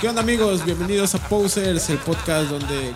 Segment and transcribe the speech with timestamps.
[0.00, 0.64] ¿Qué onda amigos?
[0.64, 2.94] Bienvenidos a Posers, el podcast donde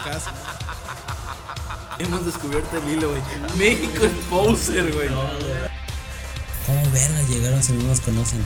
[1.99, 3.21] Hemos descubierto el hilo, güey.
[3.59, 5.09] México es poser, güey.
[5.09, 8.41] ¿Cómo verga llegaron si no nos conocen?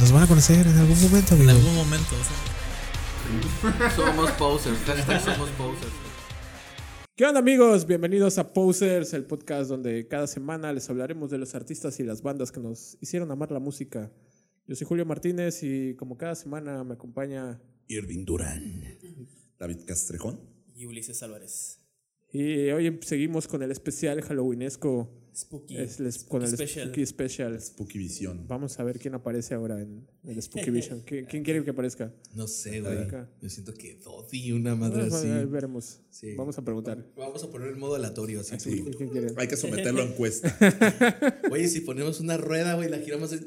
[0.00, 1.58] nos van a conocer en algún momento, En amigo.
[1.58, 3.90] algún momento, o sea.
[3.96, 4.78] Somos posers.
[4.86, 5.92] Hashtag somos posers.
[7.14, 7.86] ¿Qué onda amigos?
[7.86, 12.22] Bienvenidos a Posers, el podcast donde cada semana les hablaremos de los artistas y las
[12.22, 14.10] bandas que nos hicieron amar la música.
[14.68, 18.84] Yo soy Julio Martínez y como cada semana me acompaña Irving Durán.
[19.58, 20.40] David Castrejón.
[20.74, 21.80] Y Ulises Álvarez.
[22.30, 25.76] y hoy seguimos con el especial halloweenesco, Spooky.
[25.76, 26.86] es el- con el Special.
[26.88, 27.60] Spooky Special.
[27.60, 28.46] Spooky Visión.
[28.48, 31.04] Vamos a ver quién aparece ahora en el Spooky Vision.
[31.04, 32.12] ¿Qui- ¿Quién quiere que aparezca?
[32.34, 33.06] No sé, güey.
[33.40, 35.28] Yo siento que Dodi, una madre Bueno, así.
[35.28, 36.00] ahí veremos.
[36.10, 36.34] Sí.
[36.34, 37.04] Vamos a preguntar.
[37.16, 38.56] Vamos a poner el modo aleatorio, así.
[38.56, 39.28] ¿Quién, quién quiere?
[39.36, 40.56] Hay que someterlo a encuesta.
[41.50, 43.46] Oye, si ponemos una rueda, güey, la giramos así.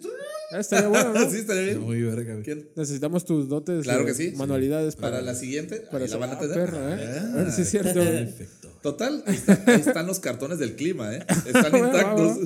[0.51, 1.29] Ah, estaría bueno, ¿no?
[1.29, 1.79] ¿Sí estaría bien?
[1.79, 2.37] Muy verga.
[2.75, 3.83] Necesitamos tus dotes.
[3.83, 4.31] Claro que sí.
[4.35, 6.55] Manualidades Para, para, la siguiente, para la van a ah, tener.
[6.55, 6.97] perro, ¿eh?
[7.19, 7.93] Ah, A ver si es cierto.
[7.99, 8.60] Perfecto.
[8.81, 11.25] Total, ahí, está- ahí están los cartones del clima, ¿eh?
[11.45, 12.37] Están Bueno, intactos.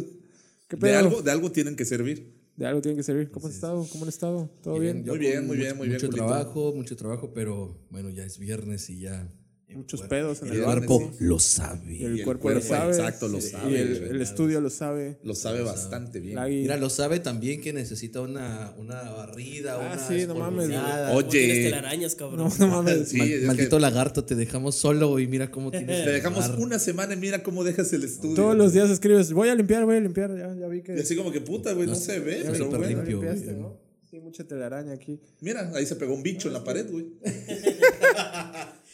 [0.68, 0.98] ¿Qué De pedo?
[1.00, 2.34] algo, de algo tienen que servir.
[2.58, 3.30] De algo tienen que servir.
[3.32, 3.86] ¿Cómo has estado?
[3.92, 4.50] ¿Cómo han estado?
[4.64, 5.04] ¿Todo bien?
[5.04, 6.26] Yo Muy bien, muy bien, mucho- muy bien, Mucho Julito.
[6.28, 9.30] trabajo, mucho trabajo, pero bueno, ya es viernes y ya.
[9.74, 10.86] Muchos pedos en el el bar.
[10.86, 11.82] cuerpo lo sabe.
[12.06, 12.92] el, y el cuerpo, cuerpo, lo sabe.
[12.92, 15.18] exacto, lo sabe, Y el, estudio lo sabe.
[15.24, 16.36] Lo sabe bastante bien.
[16.36, 16.62] Lagui.
[16.62, 20.70] Mira, lo sabe también que necesita una, una barrida, Ah, una sí, no mames.
[21.14, 21.28] Oye.
[21.30, 22.50] Tienes telarañas, cabrón.
[22.58, 23.10] No, no mames.
[23.10, 26.06] Sí, Mal- es que maldito lagarto, te dejamos solo y mira cómo tienes.
[26.06, 28.36] te dejamos una semana y mira cómo dejas el estudio.
[28.36, 30.30] Todos los días escribes, voy a limpiar, voy a limpiar.
[30.38, 30.96] Ya, ya vi que.
[30.96, 33.22] Y así como que puta, güey, no, se ve, pero limpio.
[33.58, 33.84] ¿no?
[34.10, 35.20] Sí, mucha telaraña aquí.
[35.42, 37.08] Mira, ahí se pegó un bicho en la pared, güey.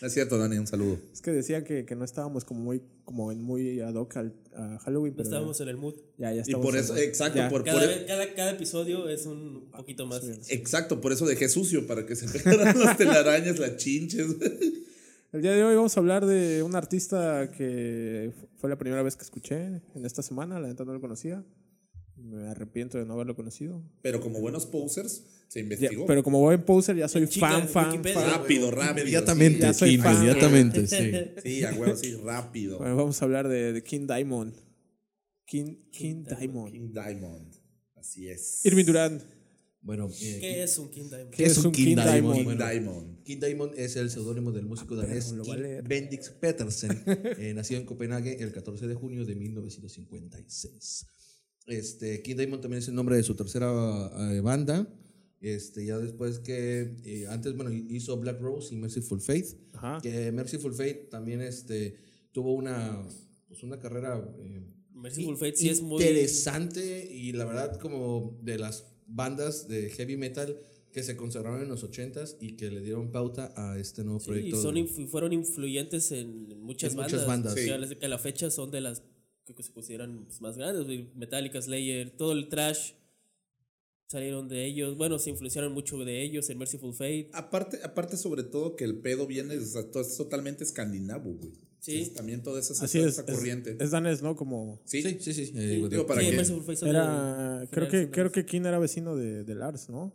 [0.01, 0.97] No es cierto, Dani, un saludo.
[1.13, 4.33] Es que decían que, que no estábamos como muy, como en muy ad hoc al,
[4.55, 5.93] a Halloween, pero estábamos en el mood.
[6.17, 6.65] ya, ya Y estamos.
[6.65, 7.49] por eso, en- exacto, ya.
[7.49, 10.23] por, Cada, por- vez- cada, cada episodio es un poquito más.
[10.49, 14.25] exacto, por eso dejé sucio, para que se pegaran las telarañas, las chinches.
[15.33, 19.03] El día de hoy vamos a hablar de un artista que fu- fue la primera
[19.03, 21.43] vez que escuché en esta semana, la neta no lo conocía.
[22.31, 23.83] Me arrepiento de no haberlo conocido.
[24.01, 26.05] Pero como buenos posers, se Ya, investigó.
[26.05, 28.19] pero como buen poser ya soy Chica, fan, fan, Wikipedia.
[28.21, 28.29] fan.
[28.31, 28.99] rápido, rápido.
[29.01, 30.15] Inmediatamente, ya soy fan.
[30.15, 30.95] inmediatamente, sí.
[30.95, 31.11] Sí,
[31.43, 32.77] sí, a huevo, sí, rápido.
[32.77, 34.53] Bueno, vamos a hablar de, de King Diamond.
[35.45, 36.71] King, King, Diamond.
[36.71, 37.53] King Diamond.
[37.95, 38.65] Así es.
[38.65, 39.21] Irving Durán.
[39.83, 41.31] Bueno, eh, ¿Qué es un King Diamond?
[41.31, 42.35] ¿Qué es un King Diamond?
[42.37, 43.23] King Bueno, Diamond.
[43.23, 45.83] King Diamond es el seudónimo del músico danés lo va a King leer.
[45.87, 51.05] Bendix Petersen, eh, nacido en Copenhague el 14 de junio de 1956.
[51.67, 54.87] Este, King Diamond también es el nombre de su tercera eh, banda.
[55.39, 59.99] Este, ya después que eh, antes bueno hizo Black Rose y Merciful Faith, Ajá.
[60.01, 61.95] que Merciful Faith también este,
[62.31, 63.01] tuvo una
[63.47, 64.61] pues una carrera eh,
[64.93, 65.99] Merciful Fate sí es muy.
[66.01, 70.59] interesante y la verdad como de las bandas de heavy metal
[70.91, 74.27] que se conservaron en los 80s y que le dieron pauta a este nuevo Sí,
[74.27, 74.61] proyecto.
[74.61, 77.13] son inf- fueron influyentes en muchas En bandas.
[77.13, 77.95] muchas bandas, O sea, sí.
[77.95, 79.01] que a la fecha son de las
[79.51, 80.85] que que se consideran pues, más grandes.
[81.15, 82.93] Metallica, Slayer, todo el trash
[84.07, 84.97] salieron de ellos.
[84.97, 87.29] Bueno, se influenciaron mucho de ellos en Merciful Fate.
[87.33, 91.51] Aparte, aparte, sobre todo, que el pedo viene, o sea, todo- es totalmente escandinavo, güey.
[91.79, 91.93] Sí.
[91.93, 93.05] Entonces, también toda esa, Así es.
[93.05, 93.77] esa Es, corriente.
[93.79, 94.35] es danés, ¿no?
[94.35, 94.81] Como.
[94.85, 95.51] sí, Sí, sí, sí.
[95.55, 97.67] eh, Digo, para Sí, que- Merciful Fate son Era.
[97.71, 100.13] Creo que, creo que King era vecino de, de Lars, ¿no?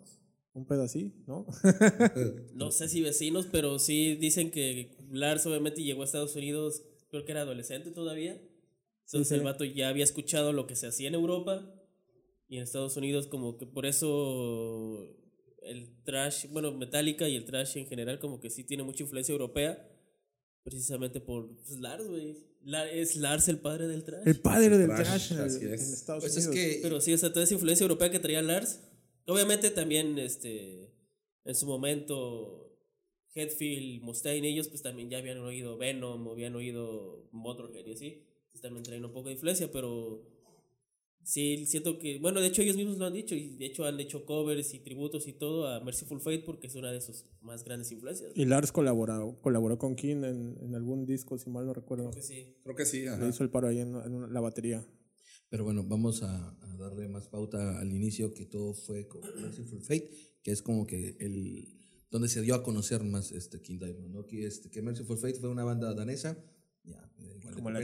[0.53, 1.47] Un pedo así, ¿no?
[2.54, 7.24] No sé si vecinos, pero sí dicen que Lars obviamente llegó a Estados Unidos, creo
[7.24, 8.41] que era adolescente todavía.
[9.06, 9.34] Entonces sí.
[9.36, 11.72] el vato ya había escuchado lo que se hacía en Europa
[12.48, 15.08] y en Estados Unidos como que por eso
[15.62, 19.32] el trash, bueno, Metallica y el trash en general como que sí tiene mucha influencia
[19.32, 19.88] europea,
[20.62, 22.36] precisamente por pues, Lars, güey.
[22.64, 24.26] La- es Lars el padre del trash.
[24.26, 25.86] El padre del Trash, trash en, el- es.
[25.88, 26.64] en Estados Pues es Unidos.
[26.66, 28.80] que Pero sí, o sea, toda esa influencia europea que traía Lars.
[29.26, 30.92] Obviamente también, este,
[31.44, 32.76] en su momento,
[33.34, 38.25] Hetfield, Mustaine, ellos pues también ya habían oído Venom, habían oído Motorhead y así.
[38.56, 40.22] Entonces también traen un poco de influencia, pero
[41.22, 43.98] sí siento que, bueno, de hecho ellos mismos lo han dicho y de hecho han
[44.00, 47.64] hecho covers y tributos y todo a Merciful Fate porque es una de sus más
[47.64, 48.32] grandes influencias.
[48.34, 52.10] Y Lars colaboró, colaboró con King en, en algún disco, si mal no recuerdo.
[52.10, 52.56] Creo que sí.
[52.62, 53.03] creo que sí.
[53.03, 53.28] Le Ajá.
[53.28, 54.86] hizo el paro ahí en, en una- la batería.
[55.50, 59.80] Pero bueno, vamos a, a darle más pauta al inicio que todo fue con Merciful
[59.82, 60.10] Fate,
[60.42, 61.72] que es como que el
[62.10, 64.26] donde se dio a conocer más este King Diamond, ¿no?
[64.26, 66.38] Que, este, que Merciful Fate fue una banda danesa,
[66.86, 67.80] ya, eh, Como la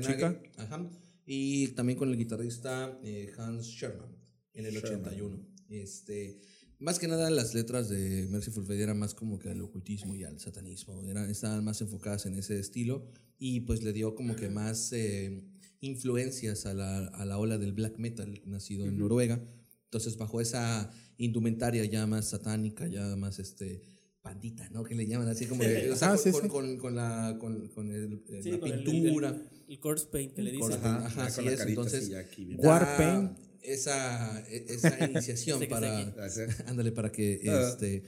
[0.57, 0.91] Ajá,
[1.27, 4.09] y también con el guitarrista eh, Hans Sherman
[4.55, 5.39] en el 81.
[5.69, 6.41] Este,
[6.79, 10.25] más que nada las letras de Merciful Fate eran más como que al ocultismo y
[10.25, 13.07] al satanismo, eran, estaban más enfocadas en ese estilo
[13.39, 15.43] y pues le dio como que más eh,
[15.81, 19.41] influencias a la, a la ola del black metal nacido en Noruega.
[19.85, 23.83] Entonces bajo esa indumentaria ya más satánica, ya más este
[24.23, 24.85] pandita, ¿no?
[24.85, 26.49] Que le llaman así como de, o sea, Ah, con, sí, con, sí.
[26.49, 29.29] con- con la, con, con el- Sí, la con el- pintura.
[29.31, 30.73] El, el, corpse paint que le dicen.
[30.75, 32.11] Ajá, Ajá, así es, entonces-.
[32.59, 33.39] War paint.
[33.63, 36.01] Esa, e- esa iniciación para.
[36.19, 36.41] Ah, sí.
[36.67, 37.69] ándale, para que Ah.
[37.69, 38.05] este,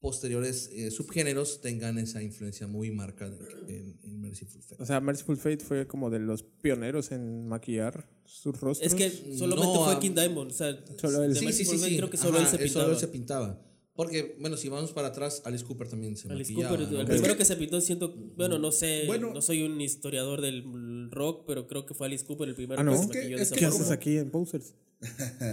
[0.00, 3.36] posteriores eh, subgéneros tengan esa influencia muy marcada
[3.68, 4.82] en, en Merciful Fate.
[4.82, 8.92] O sea, Merciful Fate fue como de los pioneros en maquillar sus rostros.
[8.92, 10.50] Es que solamente No, fue King Diamond.
[10.50, 11.36] O sea, Solo él.
[11.36, 12.82] Sí, Merciful Fate creo que solo Ajá, él se eh, pintaba.
[12.84, 13.66] Solo él se pintaba.
[14.00, 16.74] Porque, bueno, si vamos para atrás, Alice Cooper también se Alice maquillaba.
[16.78, 17.00] Cooper, ¿no?
[17.02, 19.30] el primero que- se pintó, siento, bueno, no sé, Bueno.
[19.34, 22.84] no soy un historiador del rock, pero creo que fue Alice Cooper el primero Ah,
[22.84, 22.92] ¿no?
[22.92, 24.72] que se Es que- maquilló de es ¿Qué haces aquí en Posers?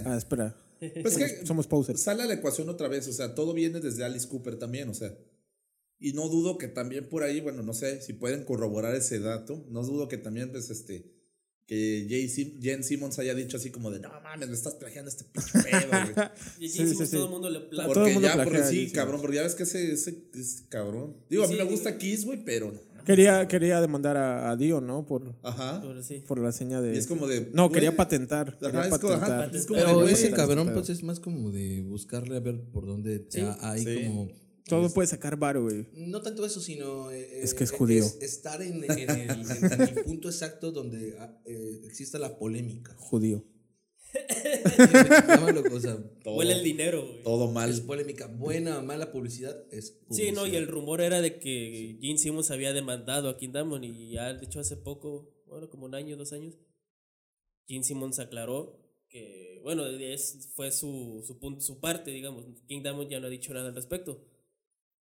[0.06, 0.56] Ah, espera.
[1.02, 2.00] Pues que Somos Posers.
[2.00, 4.94] sale a la ecuación otra vez, o sea, todo viene desde Alice Cooper también, o
[4.94, 5.14] sea.
[6.00, 9.66] Y no dudo que también por ahí, bueno, no sé si pueden corroborar ese dato,
[9.68, 11.17] no dudo que también, pues, este,
[11.68, 15.10] que Jay Sim- Jen Simmons haya dicho así como de, no mames, me estás plagiando
[15.10, 16.26] este pinche pedo, güey.
[16.58, 17.14] Y Jay sí, Simmons, sí.
[17.16, 19.36] todo el mundo le pla- Todo el Porque mundo ya, plagia porque sí, cabrón, porque
[19.36, 21.14] ya ves que ese, ese, ese cabrón.
[21.30, 22.72] Digo, a mí Sí, me gusta Kiss, güey, pero.
[23.04, 25.06] Quería, quería demandar a, a Dio, ¿no?
[25.06, 25.82] Por, Ajá.
[26.26, 26.94] Por la seña de.
[26.94, 27.50] Y es como de.
[27.54, 28.48] No, güey, quería patentar.
[28.60, 29.56] Ajá, Quería es como- ajá, patentar.
[29.56, 32.86] es como de, Pero ese cabrón, pues es más como de buscarle a ver por
[32.86, 34.04] dónde Sí, hay sí.
[34.06, 34.28] como.
[34.68, 35.86] Todo puede sacar varo, güey.
[35.94, 37.10] No tanto eso, sino.
[37.10, 38.04] eh, Es que es eh, judío.
[38.20, 42.94] estar en, en el, en- en el punto exacto donde ah, eh, exista la polémica.
[42.96, 43.44] Judío.
[45.28, 47.22] Llámalo, o sea, todo, Huele el dinero, güey.
[47.22, 47.82] todo es mal.
[47.86, 48.26] polémica.
[48.26, 49.98] Buena o mala publicidad es.
[50.10, 50.62] Sí, no, y publicidad.
[50.62, 54.44] el rumor era de que Gene Simmons había demandado a King Diamond y ya, de
[54.44, 56.54] hecho, hace poco, bueno, como un año, dos años,
[57.66, 58.80] Gene Simmons aclaró
[59.10, 62.46] que, bueno, es, fue su, su, punto, su parte, digamos.
[62.66, 64.24] King Diamond ya no ha dicho nada al respecto.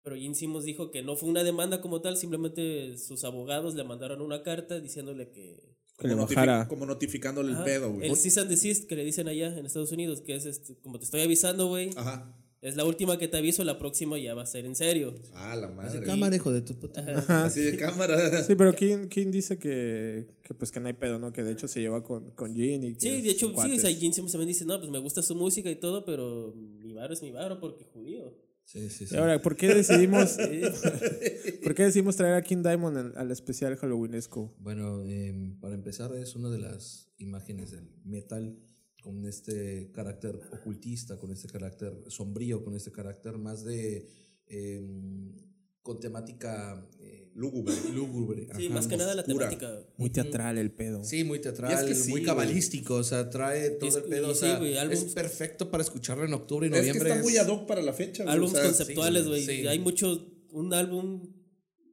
[0.06, 3.84] Pero Gene Simmons dijo que no fue una demanda como tal, simplemente sus abogados le
[3.84, 5.76] mandaron una carta diciéndole que...
[5.98, 6.68] Que le Como, notifi- bajara.
[6.68, 8.10] como notificándole el pedo, güey.
[8.10, 11.00] El cease and desist que le dicen allá en Estados Unidos, que es este, como
[11.00, 11.90] te estoy avisando, güey.
[11.96, 12.38] Ajá.
[12.62, 15.16] Es la última que te aviso, la próxima ya va a ser en serio.
[15.34, 16.04] Ah, la Así, madre.
[16.06, 17.02] cámara, hijo de tu puta.
[17.46, 18.44] Así de cámara.
[18.44, 21.32] Sí, pero King, King dice que, que pues que no hay pedo, ¿no?
[21.32, 23.80] Que de hecho se lleva con, con Jean y que Sí, de hecho, sí, o
[23.80, 27.14] sea, Simmons también dice, no, pues me gusta su música y todo, pero mi varo
[27.14, 28.34] es mi varo porque judío.
[28.66, 29.16] Sí, sí, sí.
[29.16, 30.38] ahora, ¿por qué decidimos,
[31.64, 34.54] ¿por qué decidimos traer a King Diamond al, al especial Halloweenesco?
[34.60, 38.60] Bueno, em, para empezar, es una de las imágenes del metal
[39.02, 44.08] con este carácter ocultista, con este carácter sombrío, con este carácter más de.
[44.48, 45.45] em,
[45.86, 46.84] con temática.
[47.00, 47.74] eh, Lúgubre.
[47.94, 48.48] lúgubre.
[48.56, 48.74] Sí, ajá.
[48.76, 49.80] más que nada la temática.
[49.98, 51.04] Muy teatral el pedo.
[51.04, 54.04] Sí, muy teatral, Y es que sí, muy cabalístico, o sea, trae todo Es- el
[54.04, 57.10] pedo, o sí, güey, es perfecto para escucharlo en octubre y Es que noviembre.
[57.12, 58.34] está muy ad hoc para la fecha, güey.
[58.36, 59.46] Álbums o sea, conceptuales, güey.
[59.46, 59.68] sí.
[59.68, 60.22] Hay muchos,
[60.52, 61.30] un álbum,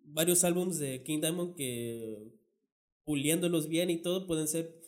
[0.04, 2.32] varios álbums de King Diamond que
[3.04, 4.80] puliéndolos bien y todo pueden ser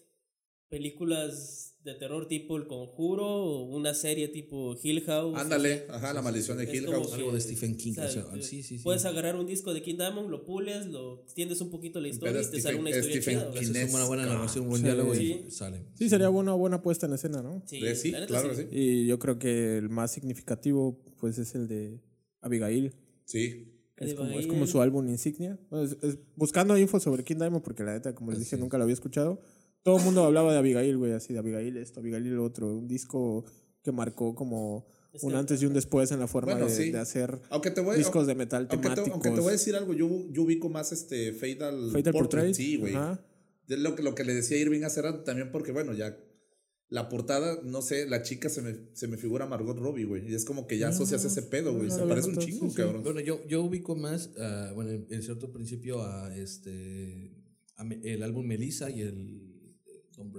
[0.75, 5.39] películas de terror tipo El Conjuro o una serie tipo Hill House.
[5.39, 7.13] Ándale, ajá, la maldición de Hill House.
[7.13, 8.83] Algo de Stephen King, o sea, o sea, sí, sí, sí.
[8.83, 12.33] Puedes agarrar un disco de King Diamond, lo pules, lo extiendes un poquito la historia
[12.33, 13.83] pedo y te Stephen- sale una historia Stephen chida.
[13.83, 14.87] Es una buena narración, un buen Sí.
[14.87, 15.45] diálogo y Sí.
[15.51, 15.85] sale.
[15.95, 17.63] Sí, sería buena buena puesta en escena, ¿no?
[17.67, 18.67] Sí, sí, claro que sí.
[18.73, 22.01] Y yo creo que el más significativo, pues, es el de
[22.41, 22.95] Abigail.
[23.27, 23.71] Sí.
[23.97, 25.57] Es como, es como su álbum insignia.
[25.71, 28.77] Bueno, es- es- buscando info sobre King Diamond, porque la neta, como les dije, nunca
[28.77, 29.41] lo había escuchado.
[29.85, 32.77] Todo el mundo hablaba de Abigail, güey, así de Abigail esto, Abigail lo otro.
[32.77, 33.45] Un disco
[33.83, 36.91] que marcó como Es un antes y un después en la forma Bueno, de, sí.
[36.91, 39.13] de hacer Aunque te voy discos de metal aunque te, temáticos.
[39.13, 42.55] aunque te voy a decir algo, yo, yo ubico más este Fatal, Fatal Portrait.
[42.55, 42.95] Sí, güey.
[42.95, 43.23] Ajá.
[43.69, 46.19] Es lo que, lo que le decía Irving hace rato también, porque bueno, ya
[46.89, 50.31] la portada, no sé, la chica se me, se me figura Margot Robbie, güey.
[50.31, 51.91] Y es como que ya asocias ese pedo, güey.
[51.91, 52.77] Se parece un chingo, sí.
[52.77, 53.03] cabrón.
[53.03, 57.33] Bueno, yo, yo ubico más, ah, bueno, en, cierto principio a este,
[57.77, 59.54] a Me- el álbum Melissa y el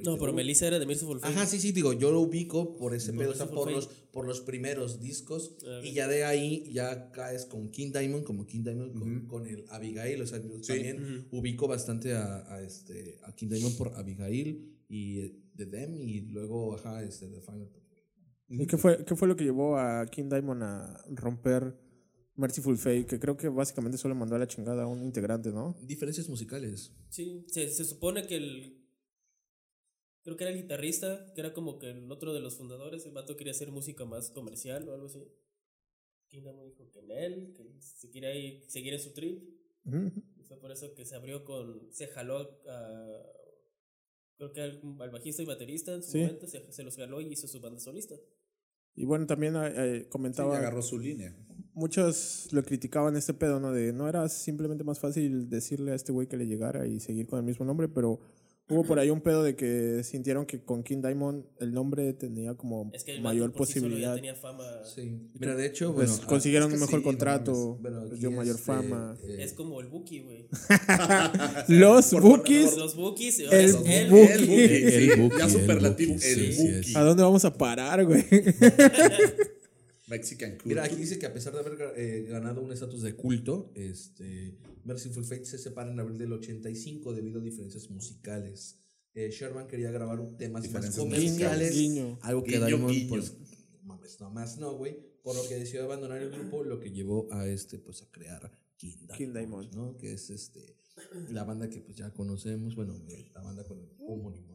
[0.03, 0.33] No, pero.
[0.33, 1.33] Melissa era de Merciful Fate.
[1.33, 3.87] Ajá, sí, sí, digo, yo lo ubico por ese Por pedo, o sea, por los,
[3.87, 5.57] por los primeros discos.
[5.65, 9.47] Ah, y ya de ahí ya caes con King Diamond, como King Diamond, con, con
[9.47, 10.21] el Abigail.
[10.21, 15.19] O sea, yo también ubico bastante a, a este, a King Diamond por Abigail y
[15.19, 17.69] eh, The Them y luego, ajá, este, The Final.
[18.47, 21.75] ¿Y qué fue, qué fue lo que llevó a King Diamond a romper
[22.35, 23.05] Merciful Fate?
[23.05, 25.75] Que creo que básicamente solo mandó a la chingada a un integrante, ¿no?
[25.81, 26.93] Diferencias musicales.
[27.09, 28.84] Sí, se, se supone que el.
[30.25, 33.05] Creo que era el guitarrista, que era como que el otro de los fundadores.
[33.05, 35.23] El vato quería hacer música más comercial o algo así.
[36.29, 39.41] King Diamond dijo que en él, que se quería ir- seguir en su trip.
[40.35, 41.93] Y fue por eso que se abrió con.
[41.93, 43.21] Se jaló a.
[44.37, 46.17] Creo que al, al bajista y baterista en su Sí.
[46.21, 48.15] momento, se, se los jaló y hizo su banda solista.
[48.95, 50.57] Y bueno, también eh, eh, Sí, comentaba...
[50.57, 51.35] agarró su línea.
[51.73, 53.71] muchos lo criticaban este pedo, ¿no?
[53.71, 57.27] De no era simplemente más fácil decirle a este güey que le llegara y seguir
[57.27, 58.19] con el mismo nombre, pero
[58.67, 62.55] hubo por ahí un pedo de que sintieron que con King Diamond el nombre tenía
[62.55, 64.15] como Es que el mayor por sí solo ya posibilidad.
[64.15, 64.63] tenía fama.
[64.83, 65.29] Sí.
[65.39, 66.27] Mira, de hecho, Pues bueno.
[66.27, 69.17] consiguieron es que un mejor sí, contrato, bueno, dio mayor este, fama.
[69.23, 70.47] eh, Es como el Buki, güey.
[71.67, 73.39] Los Bookies, Los Bukis.
[73.39, 73.91] El Buki.
[73.93, 74.31] el Buki.
[74.31, 76.93] El Buki, El sí, Buki, ya superlativo, el Buki.
[76.95, 78.23] ¿a dónde vamos a parar, güey?
[80.07, 80.63] Mexican cool.
[80.65, 84.55] Mira, aquí dice que a pesar de haber eh, ganado un estatus de culto, este,
[84.83, 88.77] Merciful Fate se separa en abril del 85 debido a diferencias musicales.
[89.15, 92.19] Eh, Sherman quería grabar un- temas más Diferencias comerciales, Guiño.
[92.21, 93.09] algo que Guiño, Diamond, guiño.
[93.09, 93.33] pues,
[93.83, 97.27] mames, no más no, güey, por lo que decidió abandonar el grupo, lo que llevó
[97.31, 99.73] a este, pues, a crear King Diamond, King Diamond.
[99.73, 99.97] ¿no?
[99.97, 100.75] Que es este,
[101.31, 102.93] la banda que pues ya conocemos, bueno,
[103.33, 104.54] la banda con el homónimo.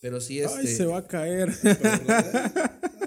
[0.00, 1.48] Pero sí, este, Ay, se va a caer.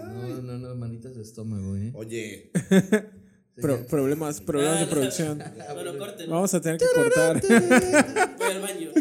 [0.04, 1.92] no, no, no, manitas de estómago, eh.
[1.94, 2.52] Oye,
[3.62, 5.44] Pro- problemas, problemas de producción.
[5.74, 6.30] Bueno, corten.
[6.30, 7.42] Vamos a tener que cortar.
[8.38, 8.92] Voy al baño.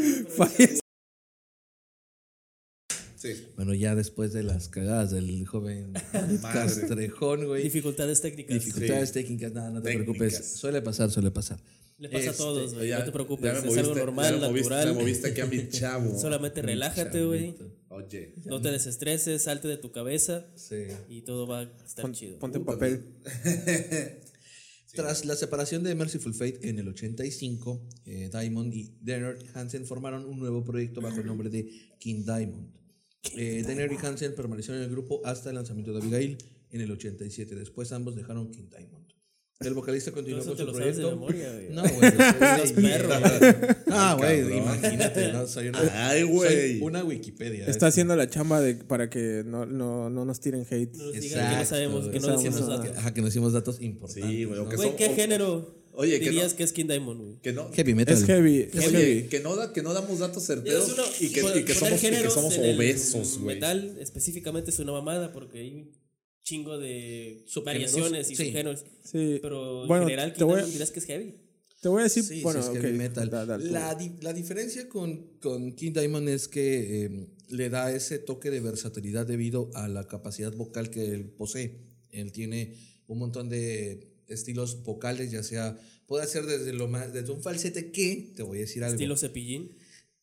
[3.17, 3.49] Sí.
[3.57, 5.95] Bueno, ya después de las cagadas del joven
[6.53, 7.63] Castrejón, güey.
[7.65, 8.55] Dificultades técnicas.
[8.55, 10.17] Dificultades técnicas, nada, no te Técnicas.
[10.17, 10.53] preocupes.
[10.59, 11.59] Suele pasar, suele pasar.
[11.99, 12.91] Le pasa a Este, todos, güey.
[12.91, 13.65] No te preocupes.
[13.65, 14.95] Es algo normal, me moviste- natural.
[14.95, 16.19] Me moviste aquí a mi chavo.
[16.21, 17.55] Solamente relájate, güey.
[17.89, 18.35] Oye.
[18.45, 20.85] No te desestreses, salte de tu cabeza Sí.
[21.09, 22.39] y todo va a estar Pon- chido.
[22.39, 23.15] ponte en papel.
[24.95, 30.25] Tras la separación de Merciful Fate en el 85, eh, Diamond y Denner Hansen formaron
[30.25, 32.73] un nuevo proyecto bajo el nombre de King Diamond.
[33.37, 36.39] Eh, Denner y Hansen permanecieron en el grupo hasta el lanzamiento de Abigail
[36.71, 37.55] en el 87.
[37.57, 39.06] Después ambos dejaron King Diamond.
[39.61, 41.11] El vocalista continuó con su lo sabes de proyecto.
[41.19, 41.69] memoria, güey.
[41.71, 42.75] No, güey.
[42.75, 43.09] perro.
[43.91, 45.47] Ah, güey, imagínate, ¿no?
[45.47, 46.81] Soy una, Ay, soy güey.
[46.83, 47.61] una Wikipedia.
[47.61, 47.87] Está este.
[47.87, 50.93] haciendo la chamba de, para que no, no, no nos tiren hate.
[50.95, 52.83] No nos digan que Exacto, no sabemos, que no decimos Exacto.
[52.83, 52.99] datos.
[52.99, 54.31] Ajá, que nos hicimos datos importantes.
[54.31, 54.69] Sí, güey, ¿no?
[54.69, 57.37] ¿qué o- género Oye, que dirías no- que es King Diamond, güey?
[57.41, 57.71] Que no.
[57.73, 58.15] Heavy metal.
[58.15, 59.23] Es heavy, es Oye, heavy.
[59.29, 62.75] que no, da, que no damos datos certeros uno- y que, y somos, y que
[62.75, 63.55] obesos, güey.
[63.57, 66.06] Metal específicamente es una mamada porque hay un
[66.47, 68.45] chingo de variaciones y sí.
[68.47, 68.85] subgéneros.
[69.03, 69.41] Sí.
[69.43, 71.35] Pero Bueno, en general, te voy a- dirás que es heavy.
[71.81, 73.29] Te voy a decir, Sí, bueno, sí, es ok, heavy metal.
[73.31, 77.93] da- da la, di- la diferencia con, con King Diamond es que eh, le da
[77.93, 81.81] ese toque de versatilidad debido a la capacidad vocal que él posee.
[82.13, 82.75] Él tiene
[83.09, 87.91] un montón de estilos vocales, ya sea, puede hacer desde, lo más, desde un falsete
[87.91, 88.95] que, te voy a decir algo.
[88.95, 89.77] Estilo cepillín.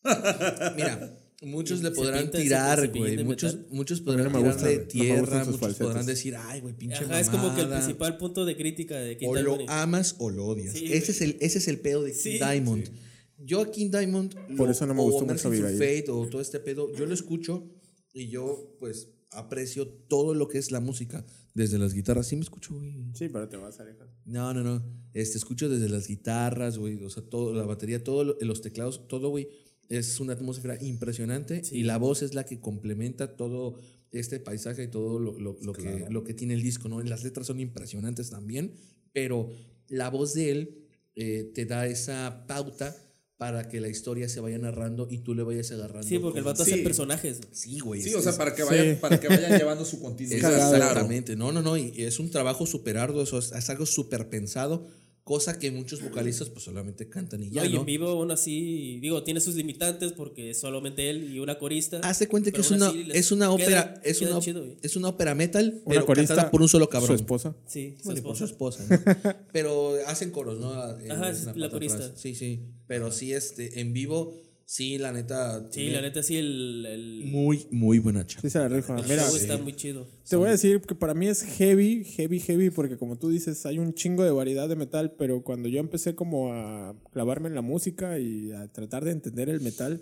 [0.76, 3.24] Mira, muchos le podrán pinta tirar, güey.
[3.24, 4.78] Muchos, muchos podrán no tirar de.
[4.78, 5.88] No tierra, sus muchos falsetes.
[5.88, 7.82] podrán decir, ay, güey, pinche Ajá, es como que el mamada".
[7.86, 9.70] principal punto de crítica de King O lo Diamond.
[9.70, 10.74] amas o lo odias.
[10.74, 12.32] Sí, ese, es el, ese es el pedo de King Sí.
[12.40, 12.90] Diamond.
[13.38, 14.34] Yo a King Diamond.
[14.56, 15.50] Por lo- eso no me gustó mucho.
[15.52, 16.94] Fate o todo este pedo.
[16.96, 17.70] Yo lo escucho
[18.14, 21.26] y yo, pues, aprecio todo lo que es la música.
[21.56, 22.28] Desde las guitarras.
[22.28, 22.94] Sí, me escucho, güey.
[23.14, 24.08] Sí, pero te vas a alejar.
[24.26, 24.84] No, no, no.
[25.14, 27.04] Este, escucho desde las guitarras, güey.
[27.04, 29.48] O sea, todo, la batería, todo, lo- los teclados, todo, güey.
[29.90, 31.62] Es una atmósfera impresionante.
[31.72, 33.80] Y la voz es la que complementa todo
[34.12, 37.02] este paisaje y todo lo, lo- lo que, lo que tiene el disco, ¿no?
[37.02, 38.74] Las letras son impresionantes también.
[39.12, 39.50] Pero
[39.90, 42.96] la voz de él eh, te da esa pauta
[43.38, 46.08] para que la historia se vaya narrando y tú le vayas agarrando.
[46.08, 46.74] Sí, porque el vato Sí.
[46.74, 47.42] hace personajes.
[47.52, 48.02] Sí, güey.
[48.02, 49.02] Sí, es- o sea, para que vayan, Sí.
[49.02, 50.40] para que vayan llevando su continuidad.
[50.50, 50.76] Claro.
[50.78, 51.36] Exactamente.
[51.36, 51.76] No, no, no.
[51.76, 53.22] Y es un trabajo súper arduo.
[53.24, 54.88] Eso es, es algo súper pensado.
[55.24, 57.80] Cosa que muchos vocalistas pues solamente cantan y ya, No, y ¿no?
[57.80, 62.00] en vivo aún así, digo, tiene sus limitantes porque es solamente él y una corista.
[62.04, 65.08] Hace cuenta que es una, es una queda- ópera, es queda una, chido, es una
[65.08, 67.08] ópera metal, Una pero corista, cantada por un solo cabrón.
[67.08, 67.56] Su esposa.
[67.68, 68.84] Sí, su Bueno, y por su esposa.
[68.84, 69.34] esposa, ¿no?
[69.54, 71.00] pero hacen coros, ¿no?
[71.00, 72.04] En- Ajá, en es la corista.
[72.04, 72.20] atrás.
[72.20, 72.60] Sí, sí.
[72.88, 75.68] Pero sí, este, en vivo, sí, la neta.
[75.72, 78.42] Sí, la neta sí, el, el, Muy, muy buena chava.
[78.42, 78.98] Sí se la rifa.
[78.98, 80.08] el Mira, show está muy chido.
[80.28, 83.66] te voy a decir que para mí es heavy, heavy, heavy, porque como tú dices,
[83.66, 87.56] hay un chingo de variedad de metal, pero cuando yo empecé como a clavarme en
[87.56, 90.02] la música y a tratar de entender el metal,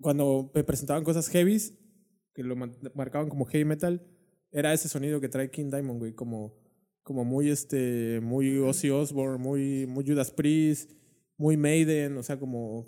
[0.00, 1.74] cuando me presentaban cosas heavies,
[2.34, 2.56] que lo
[2.94, 4.02] marcaban como heavy metal,
[4.50, 6.56] era ese sonido que trae King Diamond, güey, como,
[7.02, 10.92] como muy, este, muy Ozzy Osbourne, muy, muy Judas Priest,
[11.36, 12.86] muy Maiden, o sea, como,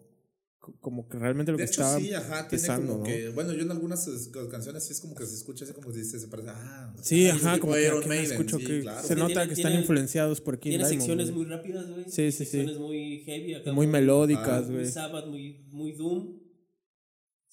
[0.80, 3.04] como que realmente lo De que hecho, estaba sí, ajá, tiene pesando, como ¿no?
[3.04, 5.90] que, bueno, yo en algunas es- canciones sí es como que se escucha así como
[5.90, 9.06] que dice, se parece, ah, Sí, ajá, como que Maiden, escucho sí, que claro.
[9.06, 11.00] se nota tiene- que están tiene- influenciados por King Tiene Diamond.
[11.00, 11.36] secciones güey.
[11.46, 12.04] muy rápidas, güey.
[12.04, 12.44] Sí, sí, sí.
[12.44, 13.54] Secciones muy heavy.
[13.54, 14.90] Acá muy melódicas, Muy güey.
[14.90, 16.45] Sabbath, muy, muy Doom.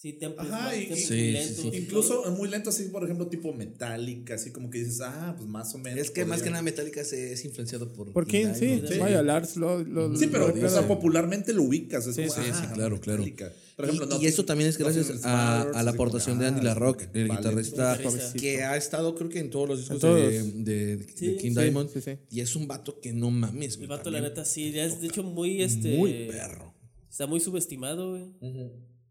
[0.03, 1.55] Sí, tempos, Ajá, más- y- tempos Sí, muy lentos.
[1.61, 1.69] sí.
[1.77, 5.73] Incluso muy lento, así, por ejemplo, tipo metálica, así como que dices, ah, pues más
[5.75, 5.97] o menos.
[5.97, 8.11] Es que más que nada Metallica se, es influenciado por.
[8.11, 8.53] ¿Por quién?
[8.53, 10.87] Sí, vaya, Lars lo, lo- Sí, pero, lo o sea, declara.
[10.89, 12.05] popularmente lo ubicas.
[12.05, 13.19] Es Sí, como, sí, ah, sí, claro, claro.
[13.23, 13.53] Metallica.
[13.77, 17.29] Por ejemplo, y, eso también es gracias a, la aportación de ah, Andy LaRock, el
[17.29, 17.39] vale.
[17.39, 18.33] guitarrista, Guitarrista.
[18.37, 20.17] que ha estado creo que en todos los discos todos.
[20.19, 21.05] de, de- de
[21.37, 21.89] King sí, Diamond.
[21.93, 22.11] sí, sí.
[22.29, 23.77] Y es un vato que no mames.
[23.77, 24.73] El vato, la neta, sí.
[24.73, 25.61] ya Es de hecho muy.
[25.63, 26.73] este Muy perro.
[27.09, 28.25] Está muy subestimado, güey.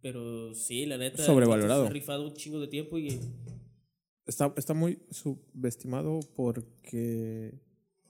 [0.03, 1.25] Pero sí, la neta.
[1.25, 1.85] Sobrevalorado.
[1.85, 3.19] Se ha rifado un chingo de tiempo y.
[4.27, 7.55] Está, está muy subestimado porque.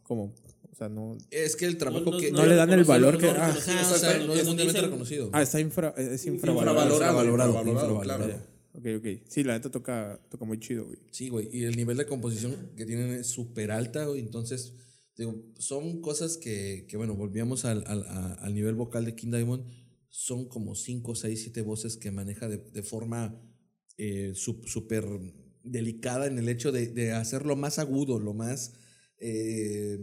[0.02, 0.34] ¿Cómo?
[0.70, 1.16] O sea, no.
[1.30, 2.32] Es que el trabajo no- que.
[2.32, 5.30] no le dan el valor no que- ah, Ajá, o sea, no es mundialmente reconocido.
[5.32, 6.90] Ah, está infra, es infravalorado.
[6.94, 8.52] Infravalorado, infravalorado, claro.
[8.74, 9.06] Ok, ok.
[9.28, 10.98] Sí, la neta toca, toca muy chido, güey.
[11.10, 11.48] Sí, güey.
[11.52, 14.20] Y el nivel de composición que tienen es súper alta, güey.
[14.20, 14.72] Entonces,
[15.16, 18.04] digo, son cosas que, que bueno, volvíamos al, al,
[18.38, 19.64] al nivel vocal de King Diamond.
[20.14, 23.40] Son como 5, 6, 7 voces que maneja de, de forma
[23.96, 25.06] eh, súper
[25.64, 28.74] delicada en el hecho de, de hacerlo más agudo, lo más.
[29.18, 29.98] eh,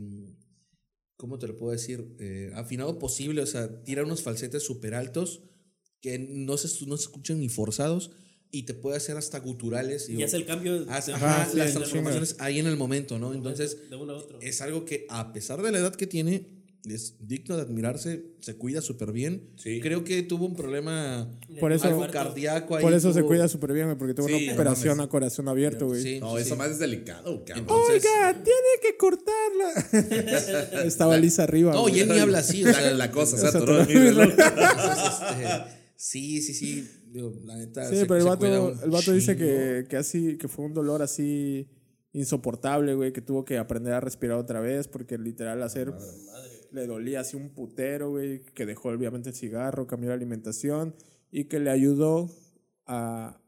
[1.16, 2.16] ¿Cómo te lo puedo decir?
[2.20, 3.42] Eh, afinado posible.
[3.42, 5.44] O sea, tira unos falsetes súper altos
[6.02, 8.12] que no se, no se escuchan ni forzados
[8.52, 10.10] y te puede hacer hasta guturales.
[10.10, 10.86] Y hace el cambio.
[10.86, 13.34] de- ajá, las transformaciones ahí en el momento, ¿no?
[13.34, 14.40] Entonces, de uno a otro.
[14.42, 18.56] es algo que a pesar de la edad que tiene, es digno de admirarse, se
[18.56, 19.50] cuida súper bien.
[19.58, 19.82] Sí.
[19.82, 22.82] Creo que tuvo un problema Por eso- algo cardíaco ahí.
[22.82, 25.48] Por eso se cuida súper bien, güey, porque tuvo Sí, una no operación a corazón
[25.50, 26.02] abierto, güey.
[26.02, 27.60] Sí, No, sí, eso más es delicado, cabrón.
[27.68, 30.84] Entonces- Oiga, tiene que cortarla.
[30.86, 31.74] Estaba lisa arriba.
[31.74, 33.88] No, y él ni habla así, o sea, La, cosa se o sea, atoró en
[33.88, 34.24] mi todo- reloj.
[34.30, 35.48] entonces, este,
[35.98, 36.90] sí, sí, sí.
[37.12, 37.90] digo, la neta.
[37.90, 38.46] Sí, se- pero el vato,
[38.84, 41.68] el vato dice que, que así, que fue un dolor así
[42.14, 45.94] insoportable, güey, que tuvo que aprender a respirar otra vez, porque literal hacer
[46.72, 50.96] le dolía así un putero, güey, que dejó obviamente el cigarro, cambió la alimentación
[51.32, 52.30] y que le ayudó
[52.86, 53.40] a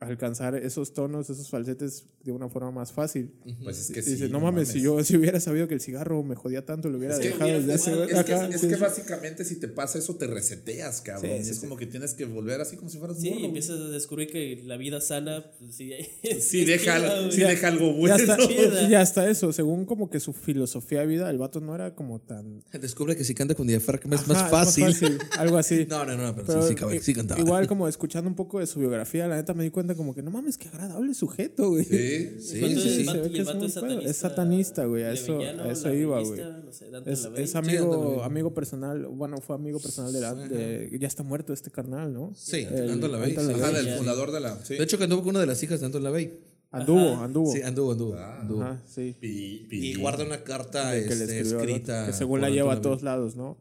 [0.00, 3.32] alcanzar esos tonos, esos falsetes de una forma más fácil.
[3.62, 4.12] Pues es que sí.
[4.12, 6.98] dice, no mames, si yo si hubiera sabido que el cigarro me jodía tanto, lo
[6.98, 8.02] hubiera Es que dejado desde hace...
[8.04, 11.30] Es que, Ajá, es sí, que básicamente si te pasa eso te reseteas, cabrón.
[11.42, 11.60] Sí, es sí.
[11.60, 14.28] como que tienes que volver así como si fueras Sí, morro, y empiezas a descubrir
[14.30, 15.92] que la vida sana, pues sí.
[16.40, 18.14] Sí, deja, sí deja algo Y bueno.
[18.16, 18.88] hasta, chida.
[18.88, 22.20] y hasta eso, según como que su filosofía de vida, el vato no era como
[22.20, 22.62] tan...
[22.72, 25.18] Descubre que si canta con diafragma es Ajá, más fácil.
[25.38, 25.86] algo así.
[25.94, 27.40] No, no, no, pero, Pero sí, sí, cabrón, sí cantaba.
[27.40, 30.22] Igual como escuchando un poco de su biografía, la neta me di cuenta como que
[30.22, 31.84] no mames, qué agradable sujeto, güey.
[31.84, 33.04] Sí, Sí, ¿Cuánto sí, el sí.
[33.04, 34.10] vato- Se ve el que es muy satanista.
[34.10, 36.64] Es satanista, güey, a eso- villano, a eso la iba, revista, güey.
[36.64, 37.12] no sé, Dante
[37.42, 41.70] Es, amigo, amigo personal, bueno, fue amigo personal de, la- de ya está muerto este
[41.70, 42.32] carnal, ¿no?
[42.34, 43.36] Sí, El- Anton LaVey.
[43.36, 44.56] Ajá, del fundador de la.
[44.64, 44.74] Sí.
[44.76, 46.32] De hecho, que anduvo con una de las hijas de Anton LaVey.
[46.70, 47.52] Anduvo, anduvo.
[47.52, 48.14] Sí, anduvo, anduvo.
[48.16, 48.40] Ah.
[48.40, 48.62] anduvo.
[48.62, 49.14] Ajá, sí.
[49.20, 52.06] Y guarda una carta que este, escrita.
[52.06, 53.56] que según la lleva a todos lados, ¿no?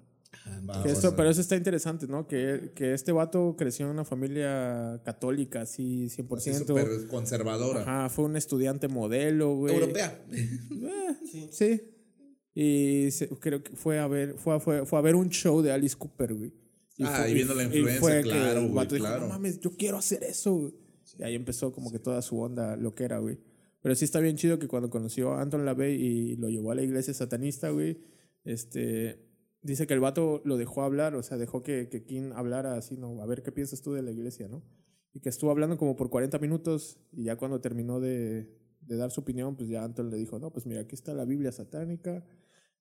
[0.95, 2.27] Sea, pero eso está interesante, ¿no?
[2.27, 6.37] Que, que este vato creció en una familia católica, así 100%.
[6.37, 7.81] así súper conservadora.
[7.81, 9.73] Ajá, fue un estudiante modelo, güey.
[9.73, 10.21] Europea.
[10.31, 11.81] Eh, sí.
[12.55, 15.61] Y se- creo que fue a ver, fue a, fue, fue a ver un show
[15.61, 16.53] de Alice Cooper, güey.
[17.01, 19.21] Ah, fue- y viendo la influencia, fue que claro, el güey, vato dijo, claro.
[19.21, 20.73] no mames, yo quiero hacer eso, güey.
[21.17, 23.39] Y ahí empezó como que toda su onda lo que era, güey.
[23.81, 26.75] Pero sí está bien chido que cuando conoció a Anton LaVey y lo llevó a
[26.75, 27.99] la iglesia satanista, güey,
[28.45, 29.19] este,
[29.63, 32.97] dice que el vato lo dejó hablar, o sea, dejó que, que King hablara así,
[32.97, 33.21] ¿no?
[33.21, 34.61] A ver qué piensas tú de la iglesia, ¿no?
[35.13, 38.49] Y que estuvo hablando como por 40 minutos y ya cuando terminó de,
[38.81, 41.25] de dar su opinión, pues ya Anton le dijo, no, pues mira, aquí está la
[41.25, 42.23] Biblia satánica,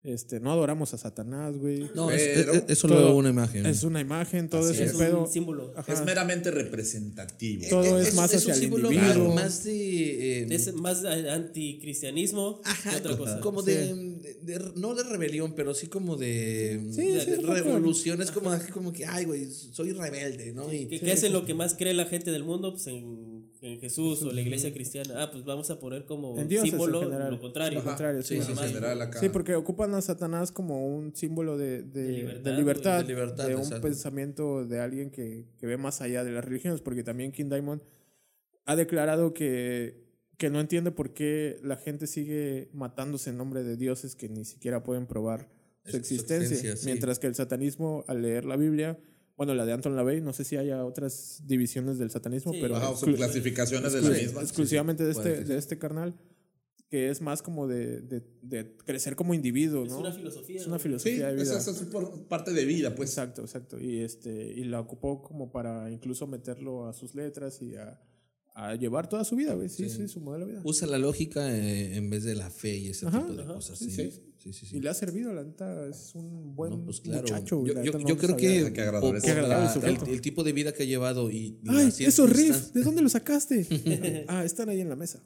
[0.04, 1.88] este, no adoramos a Satanás, güey.
[1.94, 3.64] No, es, Pero- es- es solo Todo- una imagen.
[3.66, 5.26] Es una imagen, todo Así es Es un pedo.
[5.30, 5.72] símbolo.
[5.76, 5.92] Ajá.
[5.92, 7.66] Es meramente representativo.
[7.70, 9.32] Todo es más un hacia el símbolo individuo.
[9.34, 10.42] Más de.
[10.42, 13.40] eh, Es más a- anticristianismo Ajá, otra cosa.
[13.40, 16.80] como de, de- de- No de rebelión, pero sí como de.
[16.90, 17.54] Sí, de sí, un poco.
[17.54, 18.20] revolución.
[18.22, 20.72] Es como, como que, ay, güey, soy rebelde, ¿no?
[20.72, 22.72] Y, ¿Qué, qué es en lo que más cree la gente del mundo?
[22.72, 23.31] Pues en,
[23.62, 25.22] en Jesús o la iglesia cristiana.
[25.22, 27.30] Ah, pues vamos a poner como En dioses en símbolo general.
[27.30, 27.78] lo contrario.
[27.78, 29.18] Lo contrario, Sí, sí, sí, en sí.
[29.20, 33.14] Sí, porque ocupan a Satanás como un símbolo de, de, de libertad, libertad, güey, de
[33.14, 33.86] libertad, de un exacto.
[33.86, 37.80] pensamiento de alguien que, que ve más allá de las religiones, porque también King Diamond
[38.64, 40.02] ha declarado que,
[40.38, 44.44] que no entiende por qué la gente sigue matándose en nombre de dioses que ni
[44.44, 45.48] siquiera pueden probar
[45.84, 46.86] su Su existencia, existencia, sí.
[46.86, 48.98] mientras que el satanismo, al leer la Biblia,
[49.36, 52.58] bueno, la de Anton LaVey, no sé si haya otras divisiones del satanismo, Sí.
[52.60, 54.42] pero Ajá, exclu- subclasificaciones de la misma.
[54.42, 56.14] exclusivamente de, este, que de este carnal,
[56.90, 60.00] que es más como de, de, de crecer como individuo, Es ¿no?
[60.00, 60.60] una filosofía.
[60.60, 60.78] Es una ¿no?
[60.78, 61.58] Sí, filosofía de vida.
[61.58, 63.08] eso es por parte de vida, pues.
[63.10, 63.80] Exacto, exacto.
[63.80, 67.98] Y este y la ocupó como para incluso meterlo a sus letras y a,
[68.54, 69.68] a llevar toda su vida, güey.
[69.68, 70.62] Sí, sí, su modelo de vida.
[70.64, 73.54] Usa la lógica eh, en vez de la fe y ese Ajá, tipo de ajá,
[73.54, 73.78] cosas.
[73.78, 74.22] sí, Sí, sí.
[74.38, 74.66] sí, sí.
[74.66, 74.76] sí.
[74.76, 77.22] Y le ha servido, la neta, es un buen No, pues claro.
[77.22, 77.64] muchacho.
[77.66, 79.12] yo la yo- neta, yo no creo que Qué agradable.
[79.12, 82.28] por Qué agradable la- el, el tipo de vida que ha llevado y Ay, esos
[82.30, 83.66] riffs, ¿de dónde los sacaste?
[84.28, 85.22] ah, están ahí en la mesa.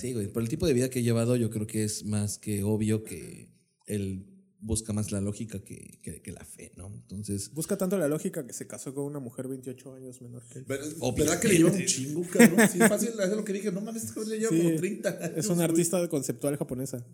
[0.00, 0.26] Sí, güey.
[0.28, 3.04] Por el tipo de vida que he llevado, yo creo que es más que obvio
[3.04, 3.48] que
[3.86, 4.26] el
[4.64, 6.86] busca más la lógica que, que- que la fe, ¿no?
[6.86, 10.60] Entonces, Busca tanto la lógica que se casó con una mujer 28 años menor que
[10.60, 10.64] él.
[10.68, 10.84] Pero.
[11.16, 12.68] ¿Verdad que le lleva un chingo, cabrón?
[12.70, 13.72] Sí, fácil, es lo que dije.
[13.72, 15.32] No mames, este le lleva Sí, como 30 años.
[15.36, 15.64] Es una güey.
[15.70, 17.04] artista conceptual japonesa.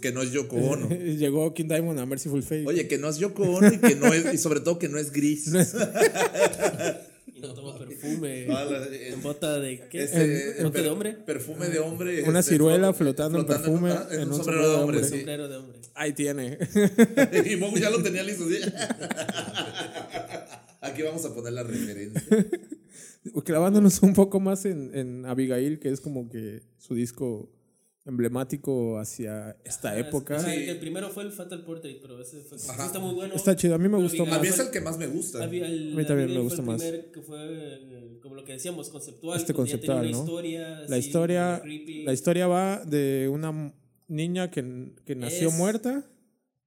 [0.00, 0.88] Que no es Yoko Ono.
[1.18, 2.64] Llegó King Diamond a Merciful Fate.
[2.66, 4.98] Oye, que no es Yoko Ono y que no es, y sobre todo que no
[4.98, 5.50] es gris.
[7.34, 8.46] Y no toma perfume.
[8.50, 10.02] Ah, la- en bota de qué?
[10.04, 11.12] Este, ¿En bote per- de hombre?
[11.12, 12.24] Perfume de hombre.
[12.28, 15.04] Una este, ciruela flot- flotando en perfume en, en un, un sombrero de hombre, Un
[15.04, 15.10] sí.
[15.10, 15.77] sombrero de hombre.
[16.00, 16.56] Ahí tiene.
[17.52, 18.48] y Mogu ya lo tenía listo.
[18.48, 18.58] ¿sí?
[20.80, 22.22] Aquí vamos a poner la referencia.
[23.44, 27.50] Clavándonos un poco más en, en Abigail, que es como que su disco
[28.06, 30.38] emblemático hacia esta Ah, época.
[30.38, 32.86] sí, El primero fue el Fatal Portrait, pero ese fue, Ajá.
[32.86, 33.34] está muy bueno.
[33.34, 34.58] Está chido, a mí me gustó Abigail A mí más.
[34.58, 35.38] es el que más me gusta.
[35.38, 36.80] El- A mí también Abigail me gusta el más.
[36.80, 40.16] primer que fue eh, como lo que decíamos conceptual Este porque ya tenía conceptual, una
[40.16, 40.24] ¿no?
[40.24, 42.04] historia La así, historia, creepy.
[42.04, 43.74] la historia va de una
[44.08, 46.04] niña que, que nació Es- muerta.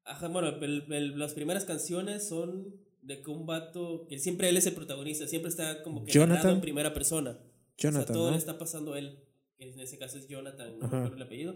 [0.04, 4.58] Ajá, bueno, el- el- las primeras canciones son de que un vato, que siempre él
[4.58, 6.36] es el protagonista, siempre está como que Jonathan.
[6.38, 7.32] narrado en primera persona.
[7.32, 7.44] o
[7.78, 8.32] Jonathan, sea, todo ¿no?
[8.32, 9.20] le está pasando a él,
[9.58, 11.56] que en ese caso es Jonathan, no el apellido.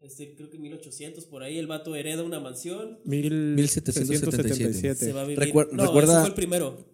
[0.00, 4.94] Este, creo que 1800 por ahí, el vato hereda una mansión, 1777.
[5.06, 5.38] se va a vivir.
[5.38, 6.86] Recuer- no, recuerda- ese fue el primero,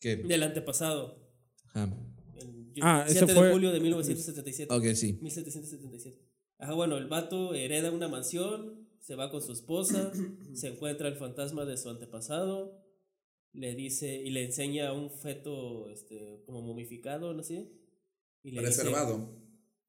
[0.00, 0.16] ¿qué?
[0.16, 1.18] del antepasado.
[1.66, 1.90] Ajá.
[2.36, 4.72] El Ah, ese 7 fue- de julio de 1977.
[4.72, 5.18] Ok, sí.
[5.20, 6.20] 1777.
[6.58, 10.12] Ajá, bueno, el vato hereda una mansión, se va con su esposa,
[10.54, 12.84] se encuentra el fantasma de su antepasado,
[13.52, 17.70] le dice y le enseña a un feto este, como momificado, no sé.
[18.42, 19.30] Y le dice- Reservado.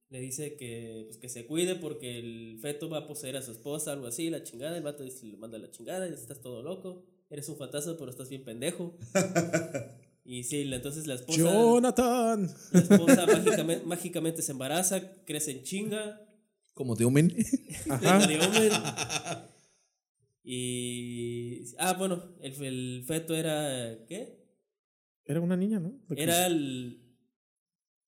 [0.09, 3.51] le dice que, pues, que se cuide porque el feto va a poseer a su
[3.51, 4.77] esposa, algo así, la chingada.
[4.77, 7.03] El vato dice, le manda la chingada, y estás todo loco.
[7.29, 8.95] Eres un fantasma, pero estás bien pendejo.
[10.25, 12.49] y sí, entonces la esposa, Jonathan.
[12.71, 16.25] la esposa mágicamente, mágicamente se embaraza, crece en chinga.
[16.79, 17.35] Como de Omen.
[17.89, 18.25] Ajá.
[18.27, 18.69] de hombre.
[20.45, 21.65] Y.
[21.77, 24.05] Ah, bueno, el, el feto era.
[24.07, 24.39] ¿Qué?
[25.25, 25.99] Era una niña, ¿no?
[26.07, 27.01] Porque- Era el.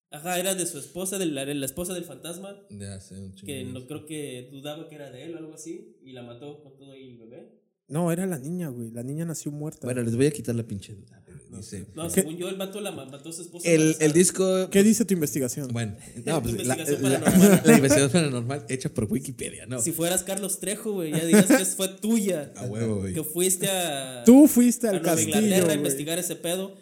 [0.09, 2.65] Ajá, era de su esposa, de la, la esposa del fantasma.
[2.69, 5.53] De hace un chingo Que no creo que dudaba que era de él o algo
[5.53, 5.97] así.
[6.05, 7.51] Y la mató con todo y el bebé.
[7.89, 8.89] No, era la niña, güey.
[8.91, 9.85] La niña nació muerta.
[9.85, 11.20] Bueno, les voy a quitar la pinche duda.
[11.57, 11.85] Dice.
[11.95, 13.67] No, según yo, el vato la ma- mató a su esposa.
[13.69, 14.69] El, disco.
[14.69, 15.67] ¿Qué dice tu investigación?
[15.73, 17.61] Bueno, no, pues la, Investigación la- paranormal.
[17.65, 19.81] la investigación paranormal hecha por Wikipedia, ¿no?
[19.81, 22.53] Si fueras Carlos Trejo, güey, ya dirías que fue tuya.
[22.55, 23.13] A huevo, güey.
[23.13, 24.23] Que fuiste a.
[24.25, 26.75] Tú fuiste a al Nueva castillo, Inglaterra a investigar ese pedo.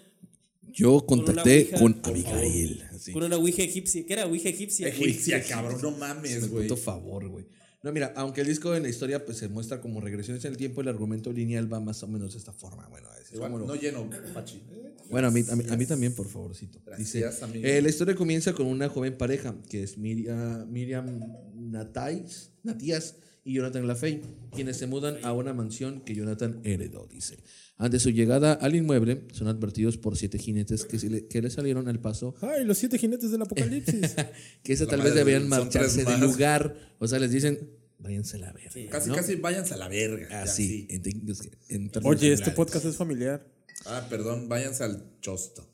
[0.72, 2.84] Yo contacté ouija, con por Abigail.
[2.94, 3.12] Así.
[3.12, 4.06] Con una ouija egipcia.
[4.06, 4.28] ¿Qué era?
[4.28, 4.88] Ouija egipcia.
[4.88, 6.68] Egipcia, cabrón, no mames, güey.
[6.68, 7.46] puto favor, güey.
[7.82, 10.58] No, mira, aunque el disco en la historia pues, se muestra como regresiones en el
[10.58, 12.88] tiempo, el argumento lineal va más o menos de esta forma.
[12.90, 14.62] Bueno, es Igual, como lo- no lleno, Pachi.
[15.10, 16.80] bueno a, mí, a, mí, a mí también, por favorcito.
[16.98, 17.66] Dice, Gracias, amigo.
[17.66, 21.22] eh, la historia comienza con una joven pareja, que es Miriam, Miriam
[21.56, 23.16] Natais, Natías
[23.46, 24.22] y Jonathan LaFey,
[24.54, 27.38] quienes se mudan a una mansión que Jonathan heredó, dice.
[27.82, 31.88] Ante su llegada al inmueble, son advertidos por siete jinetes que, le, que le salieron
[31.88, 34.16] al paso Ay, los siete jinetes del apocalipsis.
[34.64, 36.76] que esa La tal vez deberían son marcharse del lugar.
[37.00, 38.92] O sea, les dicen, váyanse a la verga.
[38.92, 39.16] Casi, ¿no?
[39.16, 40.42] casi váyanse a la verga.
[40.42, 41.52] Así, sí.
[41.70, 43.48] en Oye, este podcast es familiar.
[43.86, 45.66] Ah, perdón, váyanse al chosto.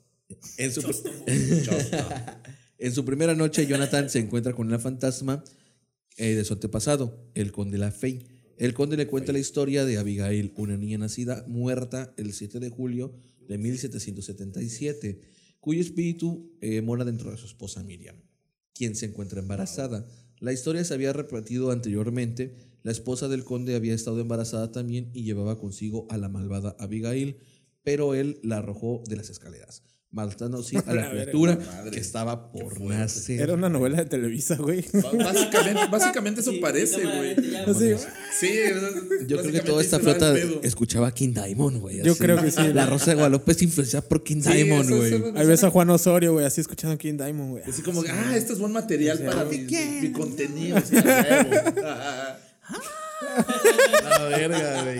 [0.58, 1.10] En su, Chosto.
[2.78, 5.42] en su primera noche, Jonathan se encuentra con una fantasma
[6.16, 8.35] eh, de su antepasado, el conde La Fey.
[8.56, 12.70] El conde le cuenta la historia de Abigail, una niña nacida muerta el 7 de
[12.70, 13.14] julio
[13.46, 15.20] de 1777,
[15.60, 18.16] cuyo espíritu eh, mora dentro de su esposa Miriam,
[18.72, 20.06] quien se encuentra embarazada.
[20.38, 22.54] La historia se había repetido anteriormente.
[22.82, 27.36] La esposa del conde había estado embarazada también y llevaba consigo a la malvada Abigail,
[27.82, 29.82] pero él la arrojó de las escaleras,
[30.16, 31.58] matando así a la criatura
[31.92, 33.40] que estaba por nacer.
[33.40, 34.84] Era una novela de Televisa, güey.
[34.92, 37.32] Básicamente, básicamente eso Sí, parece, güey.
[37.66, 37.94] Así,
[38.40, 38.50] Sí,
[39.26, 42.02] Yo creo que toda esta flota escuchaba a King Diamond, güey.
[42.02, 42.62] Yo creo que sí.
[42.72, 45.14] La Rosa de Guadalupe es influenciada por King Diamond, güey.
[45.36, 47.62] Ahí ves a Juan Osorio, güey, así escuchando King Diamond, güey.
[47.64, 50.80] Así como, ah, este es buen material para mi, mi- mi contenido.
[50.80, 52.38] sí, a.
[54.02, 54.98] La verga, güey.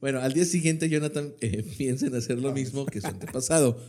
[0.00, 3.80] Bueno, al día siguiente Jonathan eh, piensa en hacer lo mismo que su antepasado.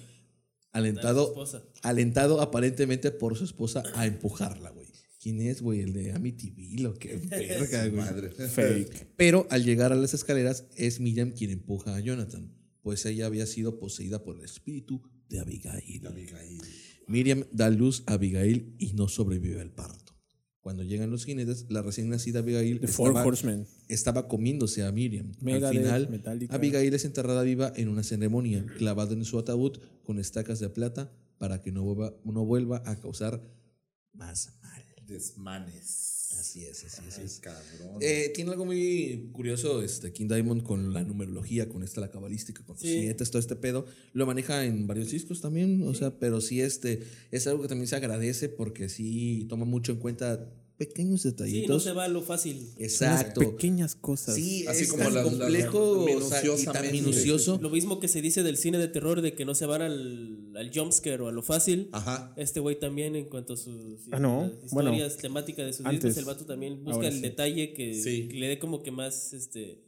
[0.71, 1.33] Alentado,
[1.81, 4.87] alentado aparentemente por su esposa a empujarla, güey.
[5.21, 5.81] ¿Quién es, güey?
[5.81, 7.91] El de Amityville o qué verga, güey.
[7.91, 8.29] Madre.
[8.29, 9.07] Fake.
[9.17, 13.45] Pero al llegar a las escaleras es Miriam quien empuja a Jonathan, pues ella había
[13.45, 16.07] sido poseída por el espíritu de Abigail.
[16.07, 16.61] Abigail.
[17.07, 20.08] Miriam da luz a Abigail y no sobrevive al parto.
[20.61, 23.23] Cuando llegan los jinetes, la recién nacida Abigail estaba,
[23.87, 25.31] estaba comiéndose a Miriam.
[25.39, 26.55] Megadeth, al final, Metallica.
[26.55, 31.11] Abigail es enterrada viva en una ceremonia, clavada en su ataúd con estacas de plata
[31.37, 33.41] para que no vuelva, no vuelva a causar
[34.13, 34.83] más mal.
[35.07, 36.18] Desmanes.
[36.37, 37.07] Así es, así es.
[37.07, 37.39] así Ay, es.
[37.39, 37.97] cabrón.
[38.01, 42.63] Eh, tiene algo muy curioso este King Diamond con la numerología, con esta la cabalística,
[42.63, 42.99] con los Sí.
[43.01, 43.85] siete, todo este pedo.
[44.13, 47.87] Lo maneja en varios discos también, o sea, pero sí este es algo que también
[47.87, 50.47] se agradece porque sí toma mucho en cuenta
[50.79, 51.83] pequeños Sí, no detallitos.
[51.83, 52.71] se va a lo fácil.
[52.79, 53.41] Exacto.
[53.41, 54.33] Las pequeñas cosas.
[54.35, 56.05] Sí, Así es como tan las- las- complejo
[56.57, 57.59] y tan minucioso.
[57.61, 60.53] Lo mismo que se dice del cine de terror, de que no se van al,
[60.55, 61.89] al jumpscare o a lo fácil.
[61.91, 62.33] Ajá.
[62.37, 64.51] Este güey también, en cuanto a sus Ah, no.
[64.63, 67.21] las Bueno, historias temáticas de sus discos, el vato también busca el sí.
[67.21, 68.27] detalle que, Sí.
[68.29, 69.83] que le dé como que más, este...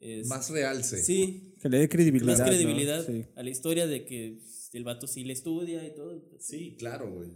[0.00, 1.02] es- Más realce.
[1.02, 2.28] Sí, Que le dé credibilidad.
[2.32, 2.46] más ¿no?
[2.46, 3.24] credibilidad Sí.
[3.34, 4.38] a la historia de que
[4.72, 6.22] el vato sí le estudia y todo.
[6.38, 7.30] Sí, claro, güey.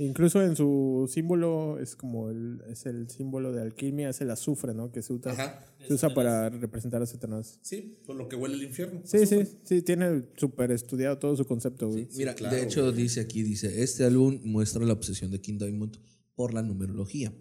[0.00, 4.72] Incluso en su símbolo es como el, es el símbolo de alquimia, es el azufre,
[4.72, 4.90] ¿no?
[4.90, 5.66] Que se usa, Ajá.
[5.86, 7.58] se usa para representar a Satanás.
[7.60, 9.02] Sí, por lo que huele el infierno.
[9.04, 12.08] Sí, sí, sí, tiene súper estudiado todo su concepto, güey.
[12.16, 15.98] Mira, claro, de hecho dice aquí, dice, este álbum muestra la obsesión de King Diamond
[16.34, 17.34] por la numerología,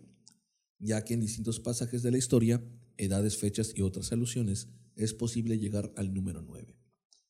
[0.80, 2.62] ya que en distintos pasajes de la historia,
[2.98, 4.68] edades, fechas y otras alusiones,
[4.98, 6.76] es posible llegar al número 9.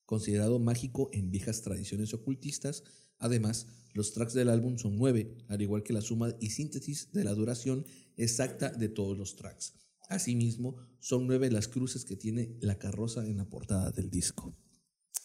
[0.06, 2.84] Considerado mágico en viejas tradiciones ocultistas,
[3.20, 7.24] además, los tracks del álbum son nueve, al igual que la suma y síntesis de
[7.24, 7.86] la duración
[8.18, 9.74] exacta de todos los tracks.
[10.10, 14.56] Asimismo, son nueve las cruces que tiene la carroza en la portada del disco.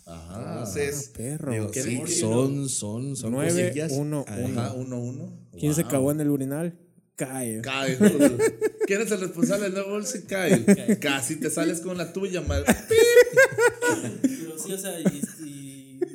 [0.07, 0.51] Ajá.
[0.59, 1.53] Entonces, Ah, perro.
[1.53, 3.93] digo, Qué sí, son, son, son 9, cosillas.
[3.93, 4.45] 1, Ahí.
[4.45, 4.61] 1.
[4.61, 5.49] Ajá, uno, uno.
[5.59, 6.79] ¿Quién se cagó en el urinal?
[7.17, 7.61] Cae.
[7.63, 7.97] Cae.
[8.87, 10.19] ¿Quién es el responsable del nuevo bolso?
[10.29, 10.99] Cae.
[11.01, 12.65] Casi te sales con la tuya, mal.
[14.23, 15.23] Pero sí, o sea, y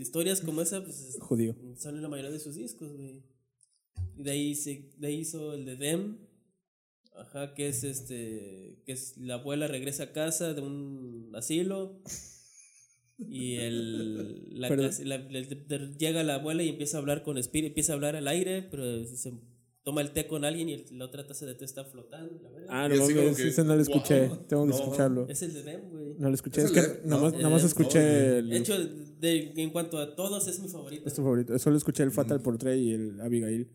[0.09, 1.55] historias como esa, pues es- Judío.
[1.77, 3.21] son en la mayoría de sus discos, güey.
[4.17, 6.17] Y de ahí, se, de ahí hizo el de Them.
[7.15, 8.81] Ajá, que es este.
[8.85, 12.01] Que es la abuela regresa a casa de un asilo.
[13.21, 14.57] Y el.
[14.61, 14.69] La,
[15.97, 19.03] llega la abuela y empieza a hablar con espíritu, empieza a hablar al aire, pero
[19.05, 19.33] se
[19.83, 22.51] toma el té con alguien y la otra taza de té está flotando.
[22.51, 22.65] la.
[22.85, 24.27] Ah, no que, ese no lo escuché.
[24.27, 24.37] wow.
[24.47, 24.75] Tengo que No.
[24.75, 25.27] escucharlo.
[25.29, 26.15] Es el de Them, güey.
[26.19, 26.61] No lo escuché.
[26.61, 27.37] ¿Es Es el que de- nada más, no?
[27.39, 28.53] nada más Eh, escuché De el.
[28.53, 31.07] hecho, de- en cuanto a todos, es mi favorito.
[31.07, 31.57] Es tu favorito.
[31.59, 33.67] Solo escuché el Fatal Portrait y el Abigail.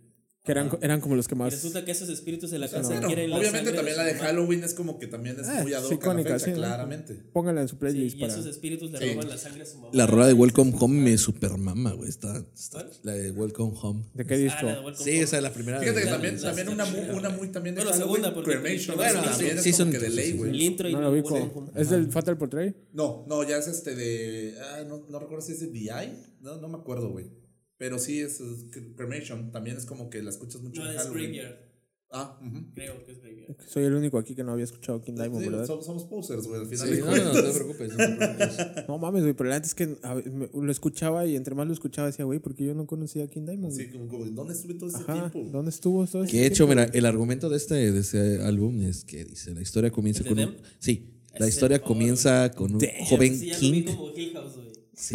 [0.44, 1.50] Que eran, eran como los que más.
[1.54, 4.12] resulta que esos espíritus de la casa quieren la obviamente también la de.
[4.16, 7.14] Halloween es como que también es Ah, muy ad icónica, sí, claramente.
[7.32, 8.32] Póngala en su Sí, playlist y para.
[8.34, 9.14] esos espíritus le Sí.
[9.14, 9.88] roban la sangre a su mamá.
[9.94, 12.10] La rola de Welcome Home me super mama, güey.
[12.10, 12.90] Está, está- ¿Cuál?
[13.04, 14.04] la de Welcome Home.
[14.12, 14.66] ¿De qué Ah, disco?
[14.66, 15.20] Welcome Sí, Home.
[15.22, 15.80] esa es la primera.
[15.80, 18.50] Fíjate que también, también una, mu- las- una muy también de Bueno, Halloween, segunda, porque-
[18.60, 18.96] Cremation.
[18.98, 20.50] bueno, también sí es como son- que de ley, sí, güey.
[20.50, 21.70] El intro y No lo.
[21.74, 22.76] ¿Es del Fatal Portrait?
[22.92, 24.56] No, no, ya es este de.
[24.60, 25.88] Ah, no, no recuerdo si es de DI.
[26.42, 27.30] No, no me acuerdo, güey.
[27.76, 28.64] Pero sí es, es
[28.96, 29.50] Cremation.
[29.52, 31.32] También es como que la escuchas mucho No, en es Halloween.
[31.32, 31.58] Graveyard.
[32.16, 32.66] Ah, ujú.
[32.76, 33.56] Creo que es Graveyard.
[33.66, 35.66] Soy el único aquí que no había escuchado King Diamond, Sí, ¿verdad?
[35.66, 36.60] somos, somos posers, güey.
[36.60, 37.88] Al final Sí, no, no, no te preocupes.
[37.90, 38.56] No te preocupes.
[38.88, 41.72] No mames, güey, pero neta es que a me- lo escuchaba y entre más lo
[41.72, 43.74] escuchaba decía, güey, porque yo no conocía a King Diamond.
[43.74, 43.90] Güey?
[43.90, 45.50] como, como, ¿dónde estuve todo ese Ajá, tiempo?
[45.50, 48.80] ¿dónde estuvo todo ese Que hecho, tiempo, mira, el argumento de este, de este álbum
[48.82, 50.56] es que dice: la historia comienza ¿El de con un.
[50.78, 53.84] Sí, la historia comienza con un joven Sí, King.
[54.96, 55.14] Sí.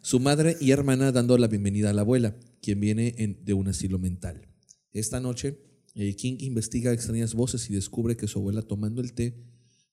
[0.00, 3.68] Su madre y hermana dando la bienvenida a la abuela, quien viene en- de un
[3.68, 4.48] asilo mental.
[4.92, 5.58] Esta noche,
[5.94, 9.34] eh, King investiga extrañas voces y descubre que su abuela tomando el té,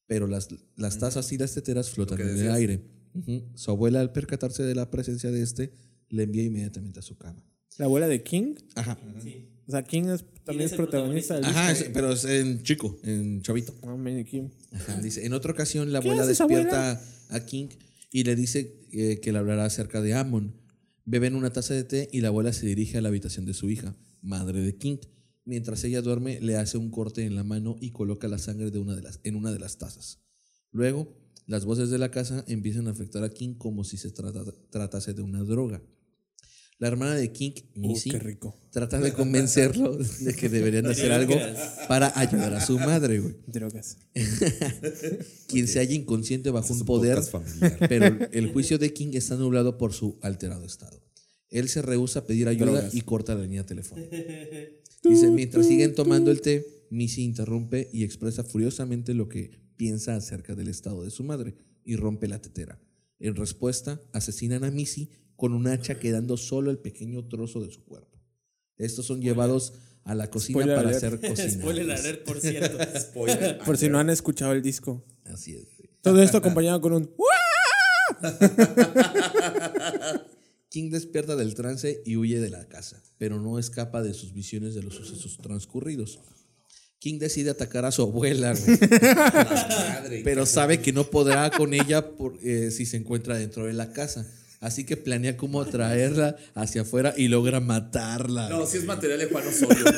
[0.07, 2.81] pero las, las tazas y las teteras flotan en el aire.
[3.13, 3.43] Ujú.
[3.55, 5.71] Su abuela, al percatarse de la presencia de este,
[6.09, 7.43] le envía inmediatamente a su cama.
[7.77, 8.55] La abuela de King.
[8.75, 8.97] Ajá.
[9.23, 9.49] Sí.
[9.67, 13.41] O sea, King es, también es protagonista del Ajá, es- pero es en chico, en
[13.41, 13.73] chavito.
[13.83, 14.49] No, Manny Kim.
[14.71, 17.67] Ajá, dice, en otra ocasión la ¿Qué abuela despierta a King
[18.13, 20.55] y le dice eh, que le hablará acerca de Amon.
[21.03, 23.69] Beben una taza de té y la abuela se dirige a la habitación de su
[23.69, 24.97] hija, madre de King.
[25.43, 28.79] Mientras ella duerme, le hace un corte en la mano y coloca la sangre de
[28.79, 30.19] una de las, en una de las tazas.
[30.71, 31.13] Luego,
[31.47, 35.13] las voces de la casa empiezan a afectar a King como si se trata- tratase
[35.13, 35.81] de una droga.
[36.83, 38.59] La hermana de King, Uh, Missy, qué rico.
[38.69, 41.33] trata de convencerlo de que deberían hacer algo
[41.87, 43.95] para ayudar a su madre, güey Drogas.
[45.47, 47.19] quien se halla inconsciente bajo es un poder,
[47.87, 51.01] pero el juicio de King está nublado por su alterado estado.
[51.49, 52.93] Él se rehúsa a pedir ayuda Drogas.
[52.93, 54.17] y corta la línea telefónica.
[55.05, 60.53] Dice, mientras siguen tomando el té, Missy interrumpe y expresa furiosamente lo que piensa acerca
[60.53, 62.77] del estado de su madre y rompe la tetera.
[63.19, 65.11] En respuesta, asesinan a Missy
[65.43, 68.17] con un hacha quedando solo el pequeño trozo de su cuerpo.
[68.77, 69.73] Estos son llevados
[70.05, 71.01] a la cocina Spoiler para alert.
[71.01, 71.53] ser cocinados.
[71.59, 72.77] Spoiler alert, por cierto.
[73.01, 73.57] Spoiler.
[73.65, 75.03] Por si no han escuchado el disco.
[75.25, 75.67] Así es.
[75.99, 77.13] Todo esto acompañado con un.
[80.69, 84.75] King despierta del trance y huye de la casa, pero no escapa de sus visiones
[84.75, 86.21] de los sucesos transcurridos.
[86.99, 88.55] King decide atacar a su abuela,
[90.23, 93.91] pero sabe que no podrá con ella por, eh, si se encuentra dentro de la
[93.91, 94.25] casa.
[94.63, 98.47] Así que planea cómo atraerla hacia afuera y logra matarla.
[98.49, 98.67] No, güey.
[98.71, 99.83] si es material de Juan Osorio.
[99.83, 99.95] güey.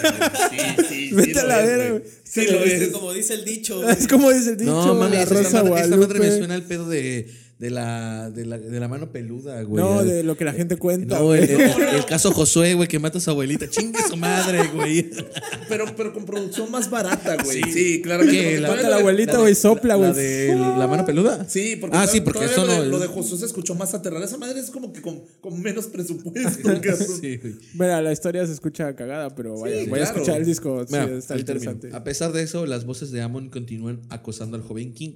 [0.49, 1.09] Sí, sí, sí.
[1.15, 2.01] Vete a la vera.
[2.23, 2.87] Sí lo Es es.
[2.89, 3.91] como dice el dicho, güey.
[3.97, 6.37] Es como dice el dicho, No, mami, la Rosa madre, me Guadalupe.
[6.37, 9.81] suena el pedo de, de, la, de, la, de la mano peluda, güey.
[9.83, 12.99] No, de lo que la gente cuenta, No, el, el- el caso Josué, güey, que
[12.99, 13.69] mata a su abuelita.
[13.69, 15.09] Chingue su madre, güey.
[15.69, 17.63] Pero, pero con producción más barata, güey.
[17.73, 18.37] Sí, claramente.
[18.39, 18.43] ¿Qué?
[18.43, 20.09] porque La- todavía Mata a la de- abuelita, güey, sopla, güey.
[20.09, 21.45] La de la mano peluda.
[21.49, 22.81] Sí, porque, Ah, sí, porque eso lo, no.
[22.83, 24.27] de, lo de Josué se escuchó más aterrador.
[24.27, 26.69] Esa madre es como que con, con menos presupuesto.
[27.21, 27.55] Sí, güey.
[27.73, 30.15] Mira, la historia se escucha cagada, pero vaya, Sí, voy a claro.
[30.17, 30.85] escuchar el disco.
[30.87, 31.71] Sí, está ahí termino.
[31.71, 31.89] interesante.
[31.97, 35.13] A pesar de eso, las voces de Amon continúan acosando al joven King,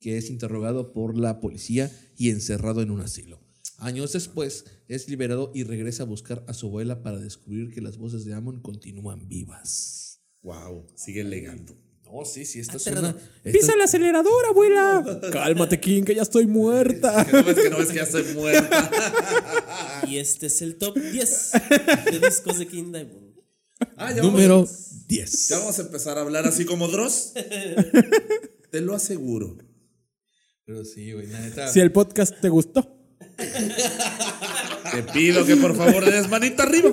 [0.00, 3.40] que es interrogado por la policía y encerrado en un asilo.
[3.78, 7.96] Años después, es liberado y regresa a buscar a su abuela para descubrir que las
[7.96, 10.20] voces de Amon continúan vivas.
[10.42, 11.76] Wow, sigue legando.
[12.04, 13.12] No, sí, sí, esta Aterrador.
[13.12, 13.30] suena.
[13.44, 15.20] esta- ¡Pisa el acelerador, abuela!
[15.32, 17.24] Cálmate, King, que ya estoy muerta.
[17.26, 18.90] Que no ves que no ves que ya estoy muerta.
[20.08, 21.52] Y este es el top 10
[22.10, 23.34] de discos de King Diamond.
[23.96, 25.48] Ah, ya Número Vamos, 10.
[25.48, 27.32] ya vamos a empezar a hablar así como Dross.
[28.70, 29.58] Te lo aseguro.
[30.68, 31.66] Pero sí, güey, la neta.
[31.68, 32.86] Si el podcast te gustó,
[33.38, 36.92] Te pido que por favor le des manita arriba.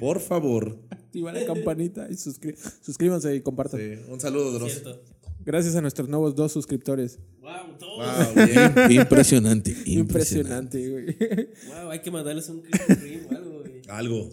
[0.00, 0.78] Por favor.
[0.90, 3.78] activa la campanita y suscri- suscríbanse y compartan.
[3.78, 4.72] Sí, un saludo, Dross.
[4.72, 5.00] Cierto.
[5.44, 7.20] Gracias a nuestros nuevos dos suscriptores.
[7.40, 7.96] Wow, todo.
[7.98, 9.00] Wow, bien.
[9.00, 10.80] Impresionante, impresionante.
[10.80, 11.48] Impresionante, güey.
[11.68, 13.82] Wow, hay que mandarles un o algo, güey.
[13.88, 14.30] Algo.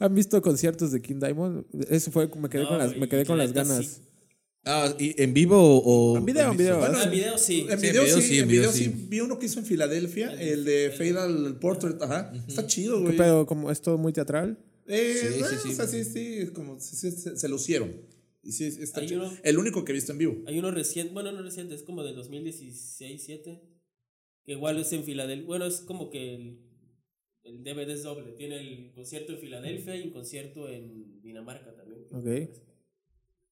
[0.00, 1.64] ¿Han visto conciertos de King Diamond?
[1.88, 3.86] Eso fue, me quedé No, con las, güey, me quedé con la las neta, ganas.
[3.86, 4.00] sí.
[4.66, 6.16] Ah, ¿y ¿En vivo o.?
[6.16, 6.78] En video, en video.
[6.78, 7.66] Bueno, en video sí.
[7.68, 8.84] En Sí, video, en video sí, sí, en video sí.
[8.84, 9.06] sí.
[9.08, 12.32] Vi uno que hizo en Filadelfia, el de Fatal Portrait, ajá.
[12.48, 13.16] Está chido, güey.
[13.16, 14.58] Pero como es todo muy teatral.
[14.86, 15.68] Eh, Sí, sí, sí.
[15.70, 17.92] O sea, sí, sí, como sí, sí, se, se lucieron.
[18.42, 19.24] Y sí, está Hay chido.
[19.26, 20.36] uno- El único que he visto en vivo.
[20.46, 23.60] Hay uno reciente, bueno, no reciente, es como del 2016-7.
[24.44, 25.46] Que igual es en Filadelfia.
[25.46, 26.58] Bueno, es como que el,
[27.44, 28.32] el DVD es doble.
[28.32, 32.04] Tiene el concierto en Filadelfia y un concierto en Dinamarca también.
[32.12, 32.50] Ok.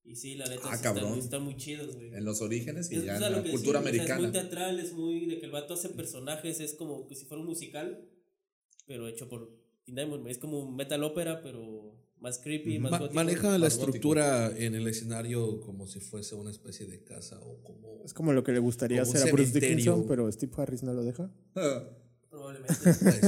[0.04, 1.04] Y sí, la neta Ah, sí cabrón.
[1.12, 2.12] están, están muy chidos, güey.
[2.14, 3.82] En los orígenes y Es- ya o sea, en la cultura sí, o sea, es
[3.82, 3.88] muy
[4.18, 4.32] americana.
[4.32, 7.46] teatral, es muy de que el vato hace personajes, es como que si fuera un
[7.46, 8.08] musical,
[8.86, 9.48] pero hecho por
[9.84, 10.26] King Diamond.
[10.28, 13.14] Es como un metal ópera, pero más creepy, más Ma- gótico.
[13.14, 13.84] maneja la gótico.
[13.86, 18.02] estructura en el escenario como si fuese una especie de casa o como.
[18.04, 19.58] Es como lo que le gustaría hacer a Bruce.
[19.58, 21.32] Dickinson, pero Steve Harris no lo deja.
[22.30, 22.74] Probablemente.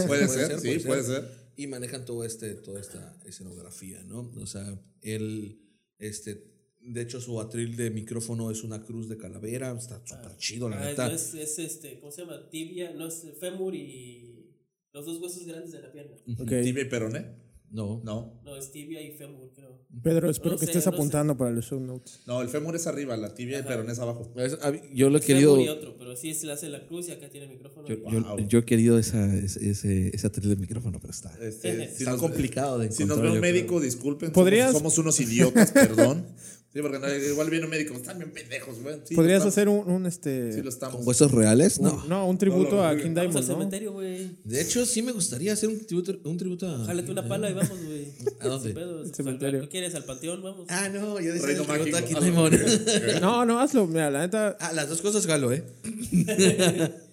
[0.06, 1.28] Puede ser, sí, puede ser.
[1.56, 4.30] Y manejan todo este, toda esta escenografía, ¿no?
[4.40, 5.60] O sea, él,
[5.98, 6.53] este,
[6.86, 10.80] de hecho, su atril de micrófono es una cruz de calavera, está súper chido, la
[10.82, 11.12] Ah, neta.
[11.12, 12.48] es, es este, ¿cómo se llama?
[12.50, 14.50] Tibia, no es fémur y
[14.92, 16.16] los dos huesos grandes de la pierna.
[16.26, 17.42] Tibia y peroné.
[17.70, 18.00] No.
[18.04, 18.40] No.
[18.44, 19.80] No, es tibia y fémur, creo.
[20.00, 20.96] Pedro, espero No que sé, estés no sé.
[20.96, 22.20] apuntando para los show notes.
[22.24, 23.68] No, el fémur es arriba, la tibia y Ajá.
[23.70, 24.32] peroné es abajo.
[24.36, 24.56] Es-
[24.94, 25.54] yo lo he querido.
[25.56, 27.88] Fémur y otro, pero sí se le hace la cruz y acá tiene el micrófono.
[27.88, 28.46] Yo, y- yo- Wow.
[28.46, 31.36] yo he querido esa, ese, ese, ese atril de micrófono, pero está.
[31.42, 33.42] Este, si está nos- complicado de Si nos ve un creo.
[33.42, 34.30] médico, disculpen.
[34.30, 36.26] ¿Podrías- Somos, somos unos idiotas, perdón.
[36.74, 38.96] Sí, porque no, igual viene un médico, están bien pendejos, güey.
[39.04, 40.96] Sí, ¿Podrías hacer un, un, este Sí, lo estamos.
[40.96, 41.80] ¿Con huesos reales?
[41.80, 41.94] No.
[42.02, 43.42] un- no, un tributo No, lo- a King al Diamond, ¿no?
[43.42, 44.30] cementerio, güey.
[44.42, 46.84] De hecho, sí me gustaría hacer un tributo, un tributo a.
[46.84, 48.08] Jálate una pala y vamos, güey.
[48.40, 48.70] ¿A dónde?
[49.04, 49.60] El cementerio.
[49.60, 49.94] ¿Qué quieres?
[49.94, 50.42] ¿Al panteón?
[50.42, 50.66] Vamos.
[50.68, 51.98] Ah, no, yo decía tributo a mágico.
[52.08, 52.54] King Diamond.
[53.20, 53.86] No, no, hazlo.
[53.86, 55.62] Mira, la neta, Ah, las dos cosas jalo, ¿eh?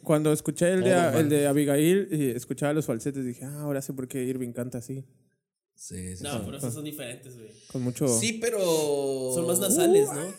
[0.04, 1.16] cuando escuché el de, mal.
[1.18, 4.80] el de Abigail y escuchaba los falsetes, dije, ah, ahora sé por qué Irving canta
[4.80, 5.04] así.
[5.82, 6.24] Sí, sí.
[6.24, 7.50] No, pero esos son diferentes, güey.
[7.72, 8.08] Con mucho.
[8.08, 8.60] Sí, pero.
[9.34, 10.32] Son más nasales, ¿no?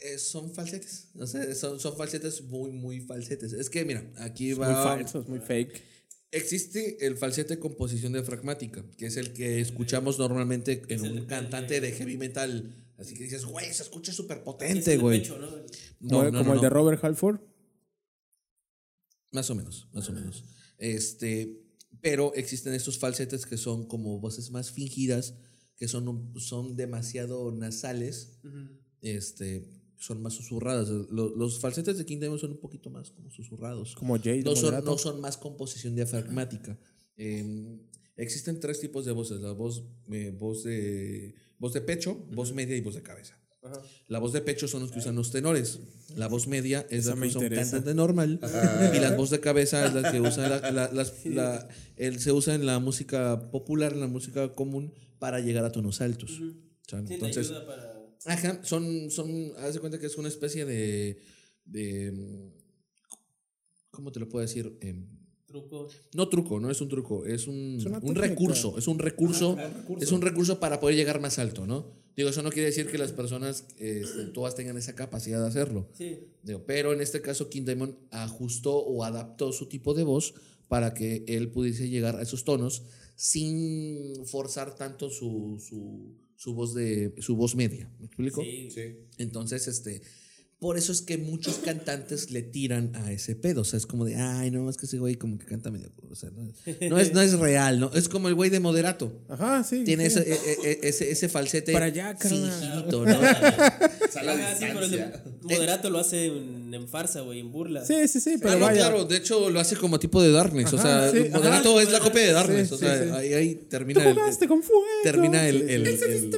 [0.00, 1.08] Eh, son falsetes.
[1.18, 3.52] O sea, son, son falsetes muy, muy falsetes.
[3.54, 4.84] Es que, mira, aquí muy va.
[4.84, 5.82] falsos, muy fake.
[6.30, 11.90] Existe el falsete composición diafragmática, que es el que escuchamos normalmente en un cantante de
[11.90, 12.72] heavy metal.
[12.98, 15.26] Así que dices, güey, se escucha súper potente, güey.
[15.26, 15.34] ¿no?
[15.38, 15.56] Como,
[15.98, 16.74] No, no, como no, el de no.
[16.74, 17.40] Robert Halford.
[19.32, 20.44] Más o menos, más o menos.
[20.78, 21.67] Este,
[22.00, 25.34] pero existen estos falsetes que son como voces más fingidas,
[25.76, 28.38] que son, son demasiado nasales,
[29.00, 30.88] este, son más susurradas.
[30.88, 33.94] Lo- Los, falsetes de King Diamond son un poquito más como susurrados.
[33.94, 36.78] Como Jay de no son, no son más composición diafragmática.
[37.16, 37.78] Eh,
[38.16, 42.76] existen tres tipos de voces: la voz, eh, voz, de, voz de pecho, voz media
[42.76, 43.36] y voz de cabeza.
[44.08, 45.80] La voz de pecho son los que usan los tenores.
[46.16, 48.40] La voz media es Esa la que usa un cantante normal.
[48.94, 52.32] Y la voz de cabeza es la que usa la, la- las- la- el- se
[52.32, 56.40] usa en la música popular, en la música común, para llegar a tonos altos.
[56.88, 57.06] ¿saben?
[57.08, 57.98] Sí, Entonces, te ayuda para.
[58.26, 61.20] Ajá, son, son, haz de cuenta que es una especie de,
[61.64, 62.50] de mm,
[63.90, 64.76] ¿cómo te lo puedo decir?
[64.80, 65.06] Em,
[65.46, 65.88] Truco.
[66.12, 69.64] no truco, no es un truco, es un, Es un recurso, es un recurso, Ah,
[69.66, 70.04] un recurso.
[70.04, 71.97] es un recurso para poder llegar más alto, ¿no?
[72.18, 75.88] Digo, eso no quiere decir que las personas este, todas tengan esa capacidad de hacerlo.
[75.92, 76.18] Sí.
[76.42, 80.34] Digo, pero en este caso King Diamond ajustó o adaptó su tipo de voz
[80.66, 82.82] para que él pudiese llegar a esos tonos
[83.14, 87.88] sin forzar tanto su, su, su voz de su voz media.
[88.00, 88.42] ¿Me explico?
[88.42, 88.68] Sí.
[88.72, 88.96] Sí.
[89.18, 90.02] Entonces, este,
[90.60, 93.60] por eso es que muchos cantantes le tiran a ese pedo.
[93.60, 95.92] O sea, es como de, ay, no, es que ese güey como que canta medio.
[96.10, 96.52] O sea, no,
[96.90, 97.92] no es, no es real, ¿no?
[97.94, 99.12] Es como el güey de Moderato.
[99.28, 99.84] Ajá, sí.
[99.84, 100.18] Tiene sí.
[100.18, 102.18] ese, e- e- ese, ese falsete Para allá, ¿no?
[104.18, 105.12] A sí, pero el de.
[105.42, 107.84] Moderato lo hace en, en farsa, güey, en burla.
[107.84, 108.80] Sí, sí, sí, pero Ah, no, vaya.
[108.80, 110.72] claro, de hecho lo hace como tipo de Darkness.
[110.72, 111.82] o sea, sí, Moderato ajá.
[111.82, 112.68] es la copia de Darkness.
[112.68, 113.10] Sí, o sea, sí.
[113.10, 114.82] ahí, ahí Tú termina el, jugaste con fuego.
[115.04, 116.30] termina el, el, el,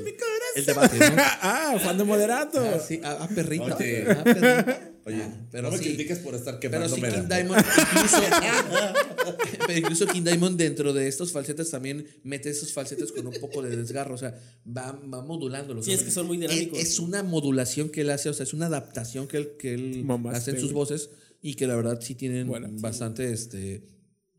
[0.56, 1.06] el debate, ¿no?
[1.42, 2.60] ah, fan de moderato.
[2.60, 3.64] Ah, sí, ah, ah, perrito.
[3.78, 4.04] Oye.
[5.06, 5.84] Oye, Ah, pero no me sí.
[5.84, 8.22] critiques por estar Pero quemándome sí, King Diamond, incluso,
[9.66, 13.62] pero incluso King Diamond dentro de estos falsetes también mete esos falsetes con un poco
[13.62, 15.86] de desgarro, o sea, va, va modulándolos.
[15.86, 16.78] Sí, es que son muy dinámicos.
[16.78, 19.72] Es, es una modulación que él hace, o sea, es una adaptación que él, que
[19.74, 21.08] él hace en sus voces
[21.40, 22.52] y que la verdad sí tienen sí.
[22.82, 23.82] bastante, este,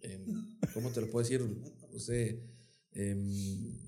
[0.02, 1.42] em, ¿cómo te lo puedo decir?
[1.92, 2.40] No sé,
[2.94, 3.80] em,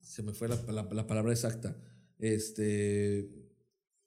[0.00, 1.76] se me fue la, la- la palabra exacta.
[2.18, 3.28] Este,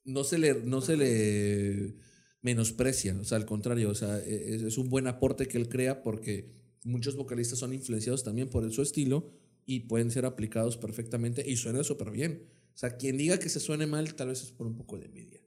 [0.06, 1.96] no se le, no se le
[2.42, 5.68] menosprecia, o sea, al contrario, o sea, e- es, es un buen aporte que él
[5.68, 6.52] crea porque
[6.84, 9.32] muchos vocalistas son influenciados también por su estilo
[9.66, 12.44] y pueden ser aplicados perfectamente y suena súper bien.
[12.74, 15.06] O sea, quien diga que se suene mal, tal vez es por un poco de
[15.06, 15.42] envidia.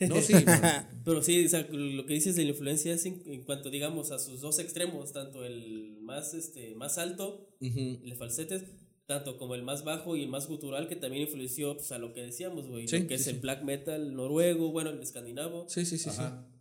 [0.00, 0.34] No, sí.
[1.04, 4.10] Pero sí, o sea, lo que dices de la influencia es en, en cuanto, digamos,
[4.10, 8.64] a sus dos extremos, tanto el más, este, más alto, el falsetes,
[9.06, 12.12] tanto como el más bajo y el más gutural, que también influenció pues, a lo
[12.12, 13.30] que decíamos, güey, Sí, lo que sí, es sí.
[13.30, 16.10] el black metal noruego, bueno, el escandinavo, Sí, sí, sí,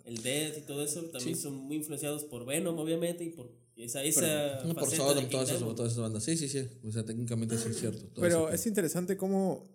[0.06, 1.42] el death y todo eso, también Sí.
[1.42, 5.60] son muy influenciados por Venom, obviamente, y por esa, esa No, por Sodom, todas esas,
[5.76, 6.24] todas esas bandas.
[6.24, 6.68] Sí, sí, sí.
[6.88, 8.06] O sea, técnicamente sí es cierto.
[8.08, 9.68] todo Pero es interesante cómo,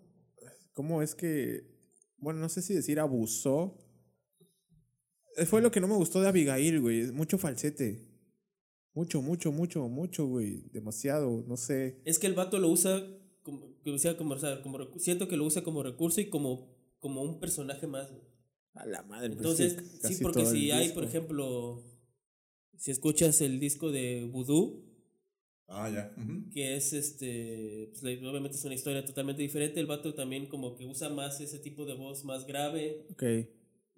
[0.73, 1.67] cómo es que,
[2.19, 3.77] bueno, no sé si decir abusó.
[5.37, 7.11] Eh, Fue lo que no me gustó de Abigail, güey.
[7.13, 8.10] Mucho falsete.
[8.95, 10.63] Mucho, mucho, mucho, mucho, güey.
[10.73, 12.01] Demasiado, no sé.
[12.05, 13.03] Es que el vato lo usa
[13.43, 16.29] como, que decía, como, o sea, como recu- siento que lo usa como recurso y
[16.29, 18.11] como, como un personaje más.
[18.11, 18.23] güey.
[18.75, 19.33] A la madre.
[19.33, 21.83] Entonces, que sí, casi porque si hay, por ejemplo,
[22.77, 24.85] si escuchas el disco de Voodoo,
[25.73, 26.13] Ah, ya.
[26.53, 30.85] que es este, pues, obviamente es una historia totalmente diferente, el vato también como que
[30.85, 33.23] usa más ese tipo de voz más grave, Ok,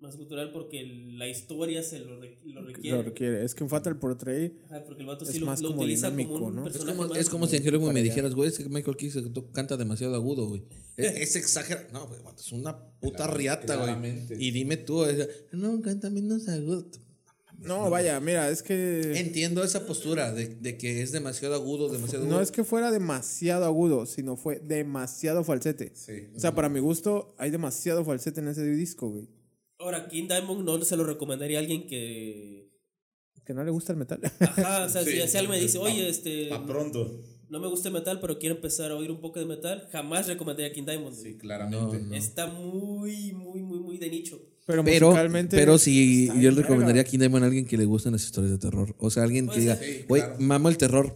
[0.03, 0.85] más gutural, porque
[1.17, 2.97] la historia se lo, re- lo requiere.
[2.99, 3.45] lo requiere.
[3.45, 5.83] Es que en Fatal Portrait Ajá, porque el vato Es sí lo, más lo como
[5.83, 6.67] utiliza dinámico, como un ¿no?
[6.69, 7.17] Es como, más.
[7.19, 9.23] es como si en me dijeras, güey, es que Michael Kiske
[9.53, 10.63] canta demasiado agudo, güey.
[10.99, 11.87] Es, es exagerado.
[11.93, 14.27] No, güey, es una puta Claro, riata, güey.
[14.39, 16.85] Y dime tú, es- no, canta menos agudo.
[17.59, 19.13] No, vaya, mira, es que.
[19.21, 22.37] Entiendo esa postura de, de que es demasiado agudo, demasiado agudo.
[22.37, 25.93] No es que fuera demasiado agudo, sino fue demasiado falsete.
[25.95, 26.29] Sí.
[26.35, 29.29] O sea, para mi gusto, hay demasiado falsete en ese disco, güey.
[29.83, 32.71] Ahora, King Diamond no se lo recomendaría a alguien que...
[33.45, 34.21] Que no le gusta el metal.
[34.41, 36.47] Ajá, o sea, Sí, si, si alguien me dice, oye, este...
[36.49, 37.21] Pa' pronto.
[37.49, 40.29] no me gusta el metal, pero quiero empezar a oír un poco de metal, jamás
[40.29, 41.15] recomendaría King Diamond.
[41.17, 41.39] Sí, güey.
[41.39, 41.99] claramente.
[41.99, 42.15] No, no.
[42.15, 44.41] Está muy, muy, muy, muy de nicho.
[44.65, 45.57] Pero, Pero, musicalmente.
[45.57, 47.05] pero sí, está yo le recomendaría a.
[47.05, 48.95] King Diamond a alguien que le gusten las historias de terror.
[48.99, 49.77] O sea, alguien que Puede diga.
[49.77, 50.37] Sí, güey, claro.
[50.39, 51.13] mamo el terror.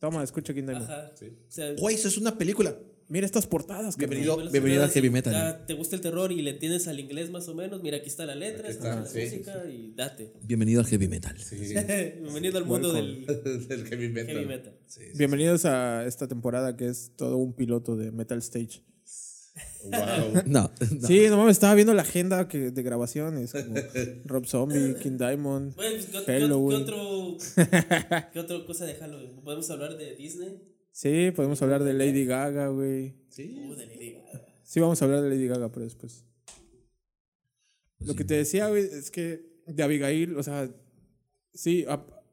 [0.00, 0.90] Toma, escucha King Diamond.
[0.90, 1.12] Ajá.
[1.14, 1.26] Sí.
[1.26, 2.76] O sea, Güey, eso es una película.
[3.12, 4.36] Mira estas portadas, que Bienvenido.
[4.36, 5.32] me bienvenido a Heavy Metal.
[5.32, 7.82] ya ¿Te gusta el terror y le entiendes al inglés más o menos?
[7.82, 10.32] Mira, aquí está la letra, Aquí está, la sí, música y date.
[10.44, 11.36] Bienvenido a Heavy Metal.
[11.36, 11.56] Sí.
[12.22, 13.26] Bienvenido al mundo del
[13.68, 14.36] Del heavy metal.
[14.36, 14.78] heavy metal.
[15.16, 18.84] Bienvenidos a esta temporada que es todo un piloto de Metal Stage.
[19.82, 19.90] Wow.
[20.46, 21.06] No, no.
[21.08, 23.52] Sí, no mames, estaba viendo la agenda que, de grabaciones.
[23.52, 23.74] Como
[24.26, 25.74] Rob Zombie, King Diamond.
[25.74, 26.84] Bueno, pues, ¿qué, qué- Halloween.
[26.86, 27.36] qué otro,
[28.32, 29.40] ¿Qué otra cosa de Halloween?
[29.42, 30.62] ¿Podemos hablar de Disney?
[30.92, 33.14] Sí, podemos hablar de Lady Gaga, güey.
[33.38, 34.46] Uh, de Lady Gaga.
[34.62, 36.24] Sí, vamos a hablar de Lady Gaga, pero después.
[38.00, 40.70] Lo que te decía, güey, es que de Abigail, o sea,
[41.52, 41.84] sí,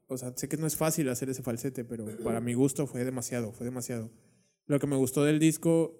[0.08, 3.04] o sea, sé que no es fácil hacer ese falsete, pero para mi gusto fue
[3.04, 4.10] demasiado, fue demasiado.
[4.66, 6.00] Lo que me gustó del disco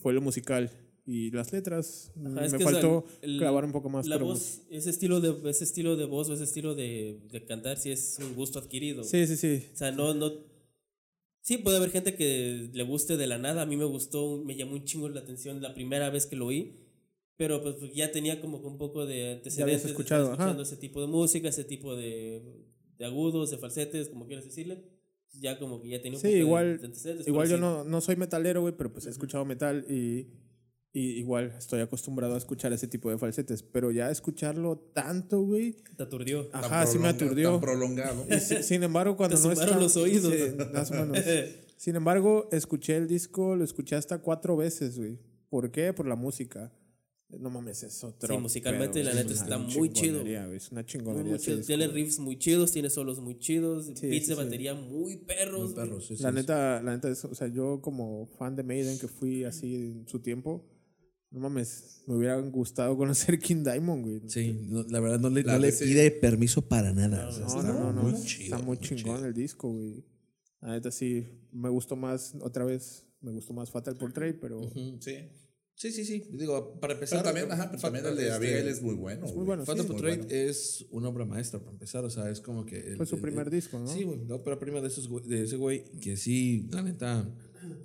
[0.00, 0.70] fue lo musical
[1.06, 2.12] y las letras.
[2.24, 4.06] Ajá, es me que, o sea, faltó el- clavar un poco más.
[4.06, 7.44] La pero voz, ese estilo de ese estilo de voz o ese estilo de, de
[7.46, 9.02] cantar sí es un gusto adquirido.
[9.04, 9.66] Sí, sí, sí.
[9.72, 10.30] O sea, no, no.
[11.46, 13.62] Sí, puede haber gente que le guste de la nada.
[13.62, 16.46] A mí me gustó, me llamó un chingo la atención la primera vez que lo
[16.46, 16.74] oí.
[17.36, 19.84] Pero pues ya tenía como que un poco de antecedentes.
[19.84, 20.62] de escuchado, escuchando ajá.
[20.62, 22.64] ese tipo de música, ese tipo de,
[22.98, 24.82] de agudos, de falsetes, como quieras decirle.
[25.40, 27.28] Ya como que ya tenía un Sí, poco igual, de antecedentes.
[27.28, 27.60] igual yo sí.
[27.60, 30.26] no, no soy metalero, güey, pero pues he escuchado metal y,
[30.98, 33.62] y igual estoy acostumbrado a escuchar ese tipo de falsetes.
[33.62, 35.72] Pero ya escucharlo tanto, güey.
[35.96, 36.46] Te aturdió.
[36.46, 37.52] Tan Ajá, sí me aturdió.
[37.52, 38.24] Tan prolongado.
[38.34, 40.32] Y si- sin embargo, cuando Te no está- los oídos.
[40.32, 41.18] Sí, más o menos.
[41.76, 45.18] Sin embargo, escuché el disco, lo escuché hasta cuatro veces, güey.
[45.50, 45.92] ¿Por qué?
[45.92, 46.72] Por la música.
[47.28, 48.34] No mames, es otro.
[48.34, 50.20] Sí, musicalmente, pedo, la neta, está muy chido.
[50.22, 51.30] chingonería, güey, Es una Muy, chingonería.
[51.32, 51.56] muy chido.
[51.58, 54.32] disco, Tiene riffs muy chidos, tiene solos muy chidos, beats sí, de sí.
[54.34, 55.74] batería muy perros.
[55.74, 55.84] Güey.
[55.86, 58.98] perros, sí, La sí, neta, la neta, es- o sea, yo como fan de Maiden
[58.98, 60.64] que fui así en su tiempo,
[61.30, 64.20] no mames, me hubiera gustado conocer King Diamond, güey.
[64.28, 67.28] Sí, no, la verdad no le, La no le pide permiso para nada.
[67.28, 69.26] o sea, No, está no, no, no, muy está chido, muy chingón chido.
[69.26, 70.04] el disco, güey.
[70.60, 74.96] La neta sí, me gustó más, otra vez, me gustó más Fatal Portrait, pero Ujú.
[75.00, 75.16] Sí.
[75.78, 76.24] Sí, sí, sí.
[76.32, 77.18] Digo, para empezar.
[77.22, 79.26] Pero también, ajá, pero también el de Abigail es muy bueno.
[79.26, 79.46] muy güey.
[79.46, 79.92] bueno, Phantom sí.
[79.92, 80.34] muy Portrait bueno.
[80.50, 82.78] es una obra maestra para empezar, o sea, es como que...
[82.78, 83.86] el- fue su el- primer el- disco, ¿no?
[83.86, 87.30] Sí, güey, la ópera prima de, esos, de ese güey, que sí, la neta,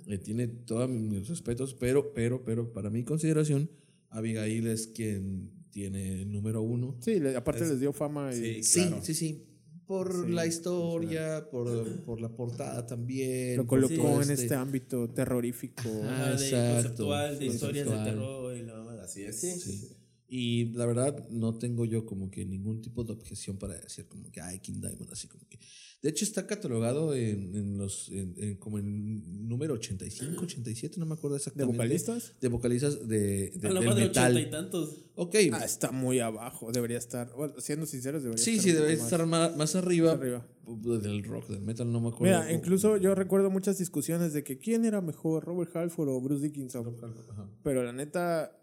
[0.06, 3.70] eh, tiene todos mis respetos, pero, pero, pero, para mi consideración,
[4.10, 6.96] Abigail es quien tiene el número uno.
[7.00, 9.02] Sí, le- aparte les dio fama y Sí, Sí, claro.
[9.04, 9.46] sí, sí.
[9.86, 13.56] Por Sí, la historia, por, por la portada también.
[13.56, 15.82] lo colocó en este ámbito terrorífico.
[16.04, 16.26] Ajá.
[16.26, 16.74] Ah, de exacto,
[17.06, 19.02] conceptual, de historias de terror y la.
[19.02, 19.40] Así es.
[19.40, 19.88] Sí.
[20.34, 24.30] Y la verdad, no tengo yo como que ningún tipo de objeción para decir como
[24.32, 25.58] que, ay, King Diamond, así como que.
[26.00, 31.04] De hecho, está catalogado en, en los, en- en como en número 85, 87, no
[31.04, 31.76] me acuerdo ¿De exactamente.
[31.76, 32.32] vocalistas?
[32.40, 34.32] De vocalistas de, de- A la del madre metal.
[34.32, 34.96] ochenta y tantos.
[35.16, 35.34] Ok.
[35.52, 37.30] Ah, está muy abajo, debería estar.
[37.36, 38.62] Bueno, siendo sinceros, debería sí, estar.
[38.64, 40.48] sí, un poco debe más estar más, más arriba, arriba.
[40.66, 42.40] del rock, del metal, no me acuerdo.
[42.40, 46.42] Mira, incluso yo recuerdo muchas discusiones de que quién era mejor, Robert Halford o Bruce
[46.42, 46.96] Dickinson.
[47.30, 47.50] Ajá.
[47.62, 48.58] Pero la neta,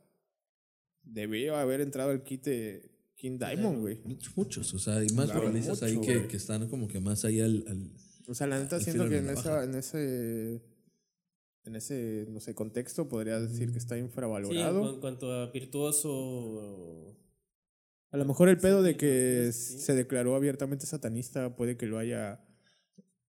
[1.11, 4.01] debió haber entrado el quite King Diamond, güey.
[4.35, 5.51] Muchos, o sea, hay más Claro,
[5.81, 7.65] ahí que, que están como que más ahí al.
[7.67, 7.91] al-
[8.27, 10.61] O sea, la neta, siento que de en, esa, en ese.
[11.65, 14.81] En ese, no sé, contexto podría decir que está Sí, infravalorado.
[14.81, 17.15] cu- en cuanto a virtuoso.
[18.11, 19.79] A lo mejor el pedo de que Sí.
[19.79, 22.43] se declaró abiertamente satanista puede que lo haya.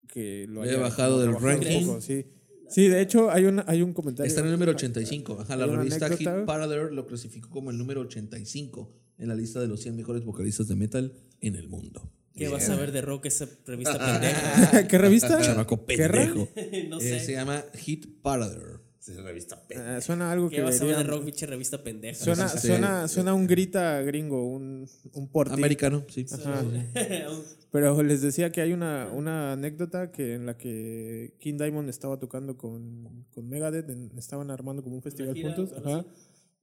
[0.07, 1.85] Que lo Haya haya bajado del ranking.
[1.87, 2.25] poco, sí.
[2.69, 4.27] Sí, de hecho, hay, una, hay un comentario.
[4.27, 5.41] Está en el número 85.
[5.41, 6.27] Ajá, la revista Hit.
[6.45, 10.67] Parader lo clasificó como el número 85 en la lista de los 100 mejores vocalistas
[10.67, 12.11] de metal en el mundo.
[12.35, 14.87] ¿Qué vas a ver de rock esa revista pendeja?
[14.87, 15.41] ¿Qué revista?
[15.41, 16.49] Chamaco ¿Qué ra- pendejo.
[16.89, 17.19] no Eh, sé.
[17.21, 18.81] se llama Hit Parader.
[19.05, 19.75] Sí, revista P.
[19.77, 22.23] Ah, suena algo ¿Qué que vas a ver rock, pinche revista pendeja?
[22.23, 25.53] Suena, Este, suena, suena un grita gringo, un, un porti.
[25.53, 26.25] Americano, sí.
[26.31, 26.63] Ajá.
[27.71, 32.17] Pero les decía que hay una, una anécdota que en la que King Diamond estaba
[32.17, 36.03] tocando con, con Megadeth, en- estaban armando como un festival gira, juntos, ajá,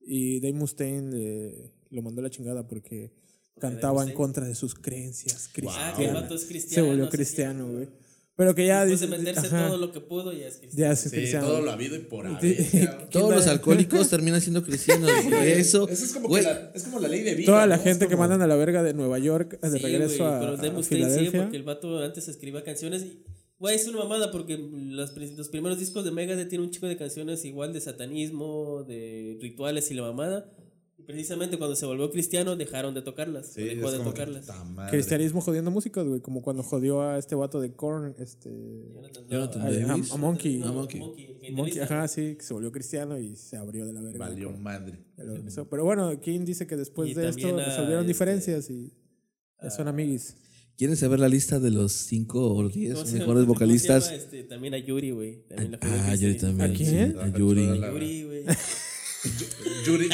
[0.00, 3.12] y Dave Mustaine le- lo mandó a la chingada porque
[3.60, 6.32] cantaba en contra de sus creencias Ah, cristianas.
[6.32, 6.74] es cristiano.
[6.74, 7.16] Se volvió sí, sí.
[7.16, 7.88] cristiano, güey.
[8.34, 10.88] Pero que ya Después de meterse ajá, todo lo que pudo, ya es cristiano.
[10.88, 11.46] ya es Sí, cristiano.
[11.46, 12.56] todo lo habido y por haber.
[12.64, 12.80] Sí.
[13.10, 15.10] Todos los alcohólicos terminan siendo cristianos.
[15.42, 17.46] Eso, Eso es como, que la, es como la ley de vida.
[17.46, 17.82] Toda la ¿no?
[17.82, 20.34] gente Es que como- mandan a la verga de Nueva York de Sí, regreso güey,
[20.34, 21.42] a, pero a Dave Mustaine sí, Filadelfia.
[21.42, 23.04] porque el vato antes escribía canciones.
[23.58, 26.96] Güey, es una mamada porque los, los primeros discos de Megadeth tienen un chico de
[26.96, 30.50] canciones igual de satanismo, de rituales y la mamada.
[31.12, 33.46] Precisamente cuando se volvió cristiano dejaron de tocarlas.
[33.52, 34.46] Sí, dejó es de tocarlas.
[34.70, 34.90] madre.
[34.90, 38.50] Cristianismo jodiendo músicos, güey, como cuando jodió a este vato de Korn, este...
[39.28, 40.10] Jonathan a, a- Davis.
[40.12, 40.62] a Monkey.
[40.62, 41.00] A Monkey.
[41.00, 44.18] Monkey, Monkey, ajá, sí, que se volvió cristiano y se abrió de la verga.
[44.18, 44.98] Valió madre.
[45.18, 45.68] Lo regresó.
[45.68, 48.92] Pero bueno, King dice que después Y de esto a, resolvieron este, diferencias y
[49.62, 50.36] ya son amiguis.
[50.78, 54.06] ¿Quieren saber la lista de los 5 o 10 ¿Cómo se- mejores vocalistas?
[54.06, 54.16] llama?
[54.16, 55.44] Este, también a Yuri, güey.
[55.82, 56.70] Ah, Yuri también.
[56.70, 57.12] ¿A quién?
[57.12, 57.78] sí, a Yuri.
[57.78, 58.44] La- Yuri, güey.
[59.86, 60.08] Yuri,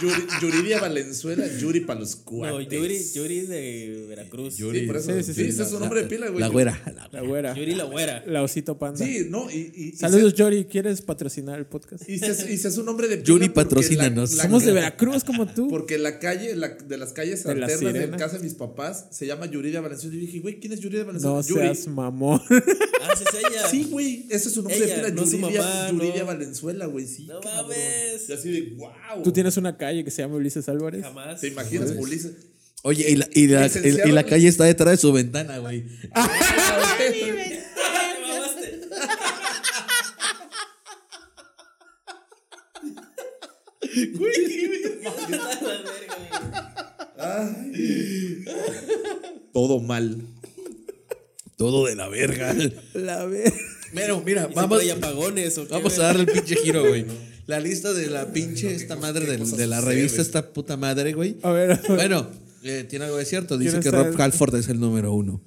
[0.00, 2.68] Yuri, Yuridia Valenzuela, Yuri para los No, cuates.
[2.72, 4.54] Yuri, Yuri de Veracruz.
[4.54, 5.12] Sí, por eso.
[5.12, 5.48] Sí, Sí, sí, sí.
[5.48, 6.40] ese es su nombre de pila, güey.
[6.40, 6.80] La güera.
[6.86, 7.54] la La güera.
[7.54, 8.24] Yuri la güera.
[8.26, 9.04] La osito panda.
[9.04, 9.72] Sí, no, y.
[9.76, 10.64] y- y Saludos, Yori.
[10.64, 12.08] ¿Quieres patrocinar el podcast?
[12.08, 13.26] Y se, y se hace un nombre de pila.
[13.26, 14.30] Yuri, patrocínanos.
[14.32, 15.68] la- la- Somos de Veracruz como tú.
[15.68, 19.06] Porque la calle, la, de las calles De la alternas de casa de mis papás,
[19.10, 20.16] se llama Yuridia Valenzuela.
[20.16, 21.36] Y yo dije, güey, ¿quién es Yuridia Valenzuela?
[21.36, 21.60] No Yuri.
[21.60, 22.40] seas mamón.
[22.50, 23.68] Ah, es ella.
[23.68, 25.10] Sí, güey, ese es su nombre Ella, de pila.
[25.10, 26.26] no su Yuridia, mamá, Yuridia no.
[26.26, 27.06] Valenzuela, güey.
[27.06, 28.28] Sí, No mames.
[28.32, 29.22] Así de, wow.
[29.22, 31.02] Tú tienes una calle que se llama Ulises Álvarez.
[31.02, 31.40] Jamás.
[31.40, 32.32] ¿Te imaginas, Ulises?
[32.84, 34.08] Oye, y la, y, la, Licenciado.
[34.08, 35.84] y la calle está detrás de su ventana, güey.
[45.28, 46.42] Verga, güey.
[49.52, 50.22] Todo mal.
[51.56, 52.54] Todo de la verga.
[52.94, 53.52] La ver.
[53.94, 57.04] Pero, mira, ¿Y vamos, apagones vamos a darle el pinche giro, güey.
[57.52, 61.36] La lista de la pinche esta madre de, la revista, esta puta madre, güey.
[61.42, 61.78] A ver.
[61.86, 62.26] Bueno,
[62.62, 63.58] eh, tiene algo de cierto.
[63.58, 65.44] Dice ¿Quién que Rob el- Halford es el número uno.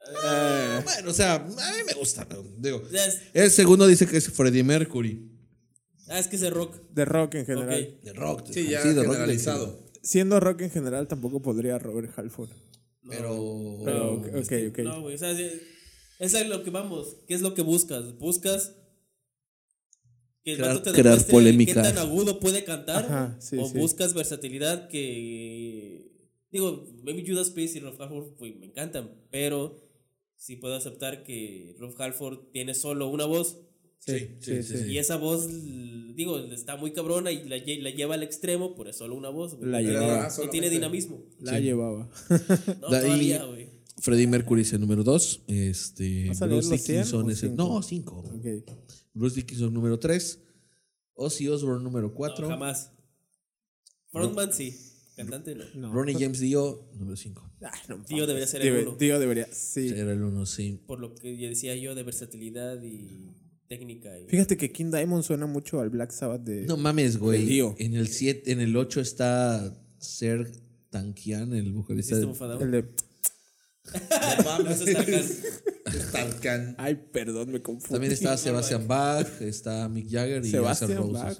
[0.00, 2.24] Eh, Bueno, o sea, a mí me gusta.
[2.56, 2.80] Digo,
[3.34, 5.28] el segundo dice que es Freddie Mercury.
[6.06, 6.76] Ah, es que es de rock.
[6.92, 7.94] de rock en general.
[7.98, 8.04] Ok.
[8.04, 8.46] De rock.
[8.52, 9.90] Sí, ya de rock, generalizado.
[10.04, 12.50] Siendo rock en general, tampoco podría Robert Halford.
[13.08, 13.80] Pero.
[13.84, 14.78] Pero, ok, ok.
[14.84, 15.16] No, güey.
[15.16, 15.36] O sea,
[16.20, 17.16] es a lo que vamos.
[17.26, 18.16] ¿Qué es lo que buscas?
[18.18, 18.76] Buscas
[20.44, 21.82] que el Crear- vato te crear polémica.
[21.82, 23.78] qué tan agudo puede cantar Ajá, sí, o sí.
[23.78, 26.10] buscas versatilidad que
[26.50, 29.82] digo maybe Judas Priest y Rolf Halford pues, me encantan pero
[30.36, 33.58] sí puedo aceptar que Rolf Halford tiene solo una voz
[34.02, 34.74] Sí, sí, sí.
[34.88, 35.46] y esa voz
[36.14, 39.58] digo está muy cabrona y la, la lleva al extremo por solo una voz.
[39.60, 40.26] La llevaba.
[40.42, 42.08] no tiene dinamismo La llevaba.
[42.30, 43.68] no ahí- todavía güey
[43.98, 45.42] Freddie Mercury es el número 2.
[45.48, 47.50] Este, ¿Vas a leer Bruce los 100 Dickinson es el.
[47.50, 47.62] cinco?
[47.74, 48.18] No, 5.
[48.38, 48.70] Ok.
[49.20, 50.40] Bruce Dickinson número 3.
[51.14, 52.48] Ozzy Osbourne número no, 4.
[52.48, 52.92] jamás
[54.10, 54.74] frontman sí
[55.16, 55.92] cantante no No.
[55.92, 57.50] Ronnie James Dio número 5.
[57.62, 58.96] Ah, no Tío debería ser el Debe- uno.
[58.96, 59.88] Tío debería, sí.
[59.88, 60.80] Era el 1, sí.
[60.86, 63.36] por lo que ya decía yo de versatilidad y
[63.68, 66.64] técnica y Fíjate que King Diamond suena mucho al Black Sabbath de.
[66.66, 67.44] No mames, güey.
[67.44, 67.76] Dio.
[67.78, 70.50] En el 7, en el 8 está Ser
[70.88, 72.16] Tankian, el vocalista.
[72.16, 72.84] El de.
[73.94, 75.20] Eso está acá.
[76.12, 76.74] Tarkan.
[76.78, 77.92] Ay, perdón, me confundí.
[77.94, 81.38] También está Sebastian Bach, está Mick Jagger y Sebastian Axl Bach.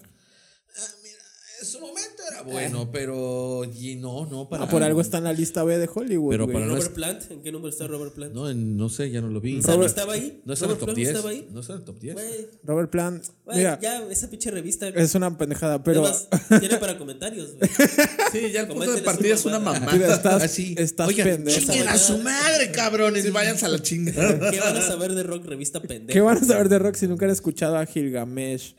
[1.61, 5.19] Ah, en su momento era bueno, pero y no, no para Ah, por algo está
[5.19, 6.31] en la lista B de Hollywood.
[6.31, 6.55] Pero güey.
[6.55, 8.35] para no Robert es- Plant, ¿en qué número está Robert Plant?
[8.35, 9.59] No, en- no sé, ya no lo vi.
[9.59, 10.41] O sea, ¿No Robert- estaba ahí?
[10.45, 11.09] No está en el ¿Robert top Plant 10.
[11.11, 11.49] estaba ahí?
[11.53, 12.15] No está en el top 10.
[12.15, 13.25] Güey, Robert Plant.
[13.45, 14.89] güey, Mira, ya, esa pinche revista.
[14.89, 16.01] es una pendejada, pero.
[16.05, 16.29] Además,
[16.61, 17.71] tiene para comentarios, güey.
[18.33, 19.93] Sí, ya el punto de partida su es una mamada.
[19.93, 20.75] Mira, estás, Así.
[20.79, 21.59] estás Oigan, pendejo.
[21.61, 23.25] chinguen a su madre, cabrones.
[23.25, 24.51] Sí, váyanse a la chingada.
[24.53, 26.13] ¿Qué van a saber de rock revista pendeja?
[26.13, 28.77] ¿Qué van a saber de rock si nunca han escuchado a Gilgamesh?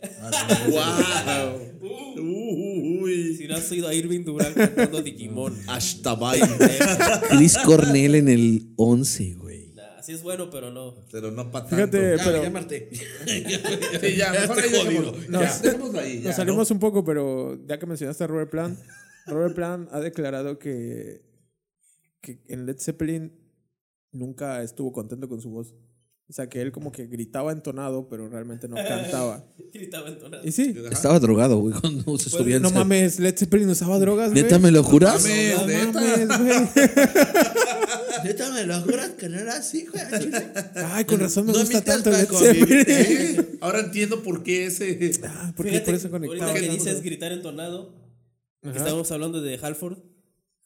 [0.70, 1.60] ¡Wow!
[2.82, 3.36] Uy.
[3.36, 5.56] Si no has oído a Irving Durán cantando Digimon.
[5.68, 6.40] Ashtabai.
[7.30, 9.74] Chris Cornell en el 11, güey.
[9.76, 10.96] Nah, así es bueno, pero no.
[11.12, 11.76] Pero no para tanto.
[11.98, 12.90] Fíjate, Ya, pero ya Marté.
[13.26, 15.12] Sí, ya, mejor estoy ahí jodido.
[15.12, 15.32] dejémoslo.
[15.32, 16.20] No, Ya, dejémoslo ahí.
[16.22, 18.80] ya, nos salimos un poco, pero ya que mencionaste a Robert Plant,
[19.28, 21.22] Robert Plant ha declarado que,
[22.22, 23.32] que en Led Zeppelin
[24.12, 25.74] nunca estuvo contento con su voz.
[26.32, 29.44] O sea, que él como que gritaba entonado, pero realmente no cantaba.
[29.74, 30.42] Gritaba entonado.
[30.48, 32.78] Y sí, Estaba drogado, güey, cuando se subía en no set.
[32.78, 34.42] mames, Led Zeppelin usaba drogas, güey.
[34.44, 35.22] ¿Neta me lo juras?
[35.24, 35.92] Mames, No neta.
[35.92, 36.28] mames,
[36.74, 36.88] güey.
[38.24, 40.04] ¿Neta me lo juras que no era así, güey?
[40.86, 42.28] Ay, con razón me No gusta tanto Led.
[42.30, 42.86] Zeppelin.
[42.88, 43.58] ¿Eh?
[43.62, 45.12] Ahora entiendo por qué ese.
[45.26, 46.52] Ah, ¿por qué Fíjate, por eso conectaba?
[46.52, 47.94] ahorita que dices gritar entonado,
[48.62, 49.98] que estábamos hablando de Halford.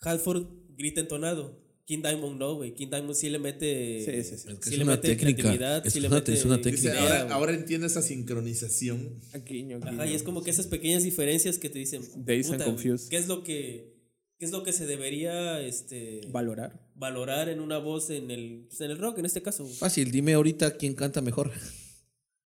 [0.02, 0.44] Halford
[0.78, 1.65] grita entonado.
[1.86, 2.74] King Diamond no, güey.
[2.74, 4.04] King Diamond sí le mete.
[4.04, 4.48] Sí, sí, sí.
[4.50, 5.42] Es que sí es le una mete técnica.
[5.44, 7.00] creatividad, Es sí que le una- mete es una técnica.
[7.00, 9.22] ahora, ahora entiendo esa sincronización.
[9.48, 10.06] Guiño, Ajá, guiño.
[10.06, 12.02] y es como que esas pequeñas diferencias que te dicen.
[12.16, 13.10] And puta, confused.
[13.10, 13.94] ¿Qué es lo que,
[14.40, 16.90] qué es lo que se debería este, Valorar.
[16.96, 19.68] valorar en una voz en el, pues, en el rock, en este caso?
[19.68, 21.52] Fácil, dime ahorita quién canta mejor.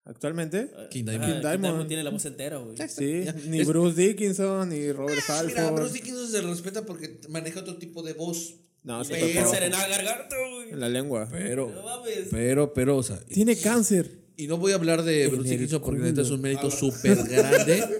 [0.05, 1.33] Actualmente, King Ajá, Diamond.
[1.33, 1.61] King Diamond.
[1.63, 2.75] Diamond tiene la voz entera, güey.
[2.89, 3.23] sí.
[3.25, 3.33] Ya.
[3.47, 5.75] Ni Es- Bruce Dickinson, ni Robert Mira, Halford.
[5.75, 8.55] Bruce Dickinson se respeta porque maneja otro tipo de voz.
[8.83, 10.69] No, se ser en la garganta, güey.
[10.71, 11.27] en la lengua.
[11.31, 12.27] Pero, No mames.
[12.31, 13.19] pero, pero, o sea.
[13.19, 14.19] Tiene cáncer.
[14.37, 17.17] Y no voy a hablar de En Bruce Dickinson porque neta es un mérito súper
[17.23, 17.83] grande.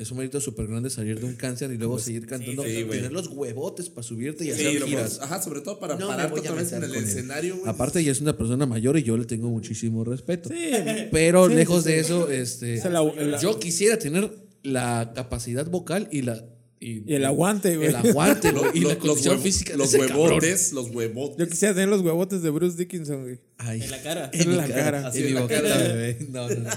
[0.00, 2.62] Es un mérito súper grande salir de un cáncer y luego seguir cantando.
[2.64, 5.18] sí, tener los huevotes para subirte y Sí, hacer lo- giras.
[5.20, 7.68] ajá, sobre todo para No me pararte otra vez en el escenario, güey.
[7.68, 10.48] Aparte, ya es una persona mayor y yo le tengo muchísimo respeto.
[10.48, 10.70] Sí.
[11.12, 12.00] Pero Sí, lejos sí, de sí.
[12.00, 14.30] eso, este, Es la- la- yo quisiera tener
[14.62, 16.46] la capacidad vocal y la
[16.82, 17.88] Y el aguante, güey.
[17.88, 20.28] el aguante Lo- y la los, condición huevo- física los ese cabrón.
[20.28, 21.36] huevotes, los huevotes.
[21.38, 23.38] Yo quisiera tener los huevotes de Bruce Dickinson, güey.
[23.58, 23.82] Ay.
[23.82, 24.30] En la cara.
[24.32, 25.06] En la cara.
[25.06, 26.16] Así en en mi la cara.
[26.30, 26.70] No, no, no.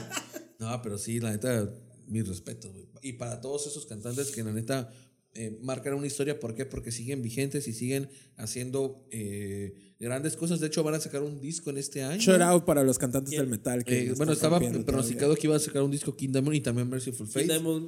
[0.59, 1.69] No, pero sí, la neta,
[2.07, 2.85] mis respetos, güey.
[3.01, 4.91] Y para todos esos cantantes que la neta
[5.35, 6.65] eh, marcan una historia, ¿por qué?
[6.65, 10.59] Porque siguen vigentes y siguen haciendo eh, grandes cosas.
[10.59, 12.19] De hecho, van a sacar un disco en este año.
[12.21, 13.83] Shout out para los cantantes del metal.
[13.83, 16.89] Que Eh, bueno, estaba pronosticado que iba a sacar un disco King Diamond y también
[16.89, 17.45] Merciful Fate.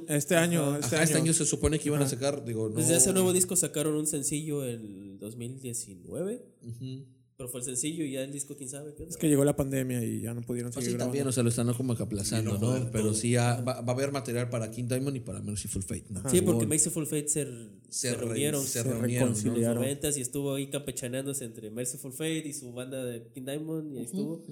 [0.08, 1.24] Este año, este Ajá, este año.
[1.24, 2.76] año se supone que iban a sacar, digo, no.
[2.76, 6.42] Desde ese nuevo disco sacaron un sencillo en 2019.
[6.62, 7.06] Ujú.
[7.36, 8.94] Pero fue el sencillo y ya el disco, quién sabe.
[8.94, 9.04] ¿qué?
[9.04, 11.42] Es que llegó la pandemia y ya no pudieron Pues seguir sí, también, o sea,
[11.42, 12.90] lo están como que aplazando, ¿no?
[12.90, 16.06] Pero sí, ah, va, va a haber material para King Diamond y para Merciful Fate,
[16.08, 16.22] ¿no?
[16.30, 16.66] Sí, porque.
[16.66, 17.46] Merciful Fate se,
[17.90, 18.62] se, re- reunieron.
[18.64, 19.82] se se reunieron, reconciliaron.
[19.84, 23.42] en los 90 y estuvo ahí campechaneándose entre Merciful Fate y su banda de King
[23.44, 24.42] Diamond y ahí estuvo.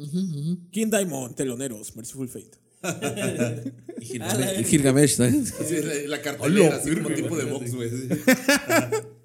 [0.71, 2.51] King Diamond, teloneros, Merciful Fate.
[3.99, 5.25] Y Gilgamesh, y Gilgamesh, ¿no?
[5.25, 7.89] Así, la, la cartelera, así como tipo de box, güey.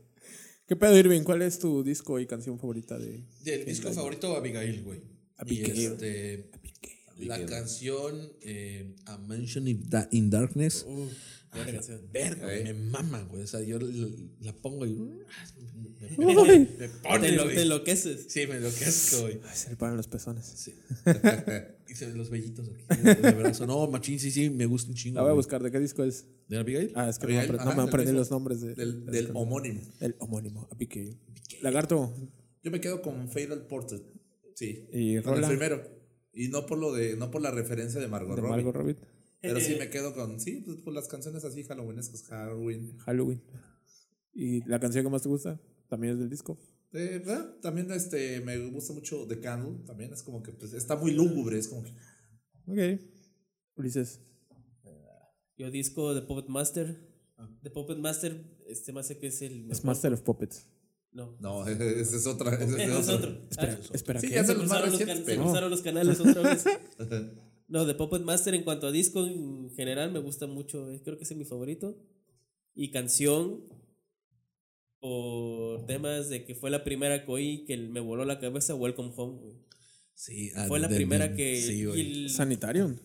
[0.70, 1.24] ¿Qué pedo, Irving?
[1.24, 5.02] ¿Cuál es tu disco y canción favorita de Del disco favorito, Abigail, güey.
[5.38, 5.76] Abigail.
[5.76, 6.52] Y este,
[7.18, 10.86] la canción eh, A Mansion in, Da- in Darkness.
[12.14, 13.44] Verga, güey, me mama, güey.
[13.44, 14.94] O sea, yo la, pongo y.
[14.94, 16.60] Me, Uy.
[16.60, 17.56] me Te, pone, lo, güey.
[17.56, 18.28] te enloqueces.
[18.30, 19.40] Sí, me enloquezco, güey.
[19.44, 20.46] Ay, se le paran los pezones.
[20.46, 20.76] Sí.
[21.90, 23.02] y se ven los vellitos aquí.
[23.02, 23.66] De brazo.
[23.66, 25.16] No, machín, sí, sí, me gusta un chingo.
[25.16, 25.64] La voy a buscar.
[25.64, 26.28] ¿De qué disco es?
[26.48, 26.92] ¿De Abigail?
[26.96, 29.06] Ah, es que no me, Abigail, no ajá, me del aprendí los nombres de, Del,
[29.06, 29.82] de del homónimo.
[30.02, 30.68] el homónimo.
[30.72, 31.18] Abigail.
[31.62, 32.14] Lagarto.
[32.64, 34.04] Yo me quedo con Fatal Portrait.
[34.56, 34.88] Sí.
[34.92, 35.48] Y con el Rola.
[35.48, 35.82] primero.
[36.34, 38.56] Y no por lo de, no por la referencia de Margot De Robbie.
[38.64, 38.96] Margot Robbie.
[39.42, 42.98] Pero sí me quedo con, sí, pues, pues, las canciones así halloweenescas, Halloween.
[43.00, 43.42] Halloween.
[44.34, 45.60] ¿Y la canción que más te gusta?
[45.88, 46.58] También es del disco.
[46.92, 47.56] Eh, ¿verdad?
[47.62, 51.58] También este, me gusta mucho The Candle, también es como que pues, está muy lúgubre,
[51.58, 51.92] es como que...
[52.68, 53.02] Ok.
[53.76, 54.20] Ulises.
[55.58, 57.08] Yo disco de Puppet Master.
[57.62, 59.62] De Puppet Master, este más sé que es el.
[59.64, 59.86] Es mejor.
[59.86, 60.68] Master of Puppets.
[61.12, 61.36] No.
[61.40, 62.54] No, esa es otra.
[62.56, 63.32] esa es Es otro.
[63.50, 64.36] Espera, Ah, espera, Sí, ¿qué?
[64.36, 66.64] ya se los más can- se cruzaron los canales otra vez.
[67.70, 70.92] No, de Puppet Master en cuanto a disco en general me gusta mucho.
[70.92, 71.96] eh, Creo que es mi favorito.
[72.76, 73.64] Y canción
[75.00, 79.14] por temas de que fue la primera que oí que me voló la cabeza, Welcome
[79.16, 79.40] Home.
[79.42, 79.56] güey.
[80.14, 81.62] Sí, ah, Fue la del- primera que...
[81.62, 82.98] Sí, el- Sanitarium.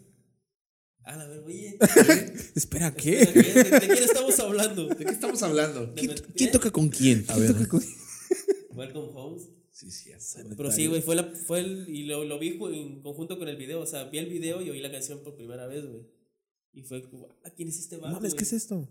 [1.04, 1.78] A la ver, oye.
[2.56, 3.16] Espera, ¿De, ¿qué?
[3.26, 4.88] de quién estamos hablando?
[4.88, 5.94] ¿De qué estamos hablando?
[5.94, 7.24] ¿Quién, quién toca con quién?
[7.28, 7.54] A ver.
[8.70, 9.40] Welcome Home.
[9.90, 13.38] Sí, sí, Pero sí, güey, fue, la, fue el, y lo, lo vi en conjunto
[13.38, 15.84] con el video, o sea, vi el video y oí la canción por primera vez,
[15.86, 16.02] güey.
[16.72, 18.34] Y fue, como, ah, ¿quién es este No vato, mames?
[18.34, 18.88] ¿qué es esto?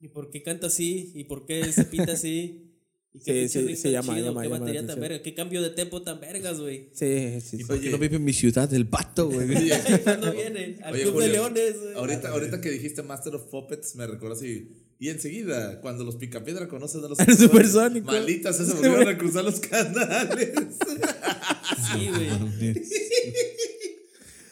[0.00, 1.10] ¿Y por qué canta así?
[1.14, 2.64] ¿Y por qué se pinta así?
[3.12, 4.26] ¿Y qué Sí, sí, se llama- chido?
[4.26, 5.22] llama- ¿Qué llama batería tan verga?
[5.22, 6.90] ¿Qué cambio de tempo tan vergas, güey?
[6.92, 7.56] Sí, sí.
[7.58, 7.64] sí.
[7.64, 7.90] ¿Por qué Oye.
[7.90, 9.48] no vive en mi ciudad el pato, güey?
[10.04, 10.78] ¿Cuándo viene?
[10.82, 11.94] Al Oye, Club de Leones, güey.
[11.94, 14.68] Ahorita, ahorita que dijiste Master of Puppets, me recuerdo así.
[15.00, 18.06] Y enseguida, cuando los Picapiedra conocen a los Al supersónico.
[18.06, 20.52] Malditas, se volvieron a cruzar los canales.
[21.92, 22.74] Sí, güey.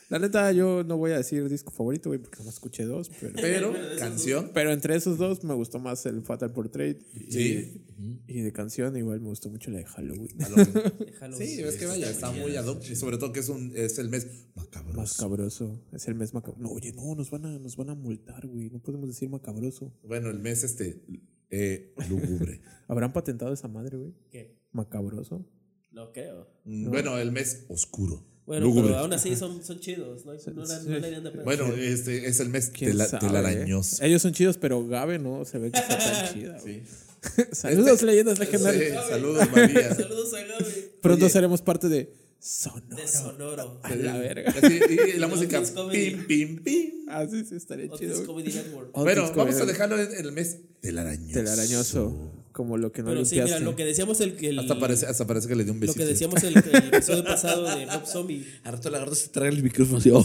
[0.09, 3.11] La neta, yo no voy a decir disco favorito, güey, porque nomás escuché dos.
[3.21, 4.51] Pero, Pero, canción.
[4.55, 7.03] pero entre esos dos me gustó más el Fatal Portrait.
[7.13, 7.85] Y, Sí.
[8.29, 10.29] y de canción igual me gustó mucho la de Halloween.
[10.39, 11.37] Déjalo.
[11.37, 12.83] Sí, es que vaya, está muy ad hoc.
[12.89, 14.97] Y sobre todo que es, un, es el mes macabroso.
[14.97, 15.83] Más cabroso.
[15.93, 16.63] Es el mes macabroso.
[16.63, 18.71] No, oye, no, nos van a, nos van a multar, güey.
[18.71, 19.93] No podemos decir macabroso.
[20.05, 21.03] Bueno, el mes este,
[21.51, 22.61] eh, lúgubre.
[22.87, 24.15] ¿Habrán patentado esa madre, güey?
[24.31, 24.57] ¿Qué?
[24.71, 25.45] Macabroso.
[25.91, 26.47] No creo.
[26.65, 28.25] Mm, Bueno, el mes oscuro.
[28.47, 28.89] Bueno, lúgubre.
[28.91, 30.25] pero aún así son, son chidos.
[30.25, 31.45] No, no, la- no le harían de pedo.
[31.45, 34.03] Bueno, este es el mes ¿Quién tela- sabe, telarañoso.
[34.03, 34.07] eh?
[34.07, 36.59] Ellos son chidos, pero Gabe no se ve que está tan chida.
[36.61, 36.83] Sí.
[37.53, 39.09] Saludos, leyendas Sí, legendarias.
[39.09, 39.95] saludos, María.
[39.97, 40.73] Saludos a Gaby.
[41.03, 41.33] Pronto Oye.
[41.33, 42.97] seremos parte de Sonoro.
[42.97, 43.81] De Sonoro.
[43.83, 44.55] A la verga.
[44.63, 44.79] Así,
[45.15, 45.61] y la música.
[45.91, 46.91] Pim, pim, pim.
[47.09, 48.15] Ah, sí, sí, estaría chido.
[48.15, 48.27] güey.
[48.27, 48.93] Comedy Network.
[48.93, 51.33] Bueno, Otis vamos a dejarlo en el mes telarañoso.
[51.33, 52.33] Telarañoso.
[52.57, 53.61] Como lo que no Pero sí, limpiaste.
[53.61, 55.83] mira, lo que decíamos el, el Hasta parece, hasta parece que le dio un lo
[55.83, 55.99] besito.
[55.99, 58.47] que decíamos el, el episodio pasado de Rob Zombie.
[58.65, 60.09] A rato lagarto se trae el micrófono así.
[60.09, 60.25] Oh,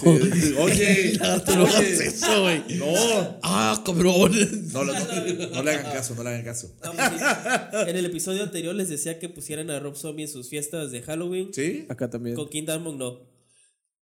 [0.61, 2.63] Oye, lagarto, no hagas eso, güey.
[2.77, 2.85] No,
[3.43, 4.31] Ah, cabrón.
[4.71, 6.71] no, lo- no, no le hagan caso, no le hagan caso.
[6.81, 7.77] Sí.
[7.89, 11.01] En el episodio anterior les decía que pusieran a Rob Zombie en sus fiestas de
[11.01, 11.49] Halloween.
[11.53, 11.85] ¿Sí?
[11.89, 12.37] Acá también.
[12.37, 13.30] Con King Diamond no.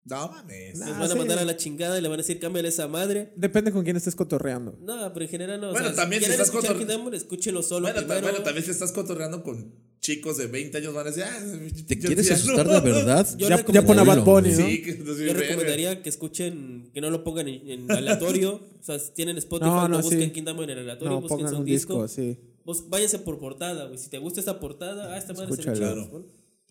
[0.09, 0.77] No mames.
[0.79, 1.17] Les Ah, van a sí.
[1.17, 3.31] mandar a la chingada y le van a decir cámbiale esa madre.
[3.35, 4.77] Depende con quién estés cotorreando.
[4.81, 5.69] No, pero en general no.
[5.69, 8.21] o Bueno, sea, también si quieren estás escuchar cotor- King Diamond, escúchelo solo Bueno, primero.
[8.21, 11.39] bueno, también si estás cotorreando con chicos de 20 años van a decir, ah,
[11.87, 13.27] ¿Te quieres asustar de verdad?
[13.37, 14.55] Yo Ya, ya pon a Bad Bunny, ¿no?
[14.55, 18.61] Sí, que no soy Yo recomendaría que escuchen, que no lo pongan en, en aleatorio.
[18.81, 20.31] o sea, si tienen Spotify, No, no, no, busquen sí.
[20.31, 22.01] King Diamond en aleatorio, No, busquen pongan un un disco.
[22.03, 22.37] disco, sí.
[22.65, 23.97] Vos váyanse por portada, güey.
[23.97, 26.09] Si te gusta esta portada, ah, esta madre se ve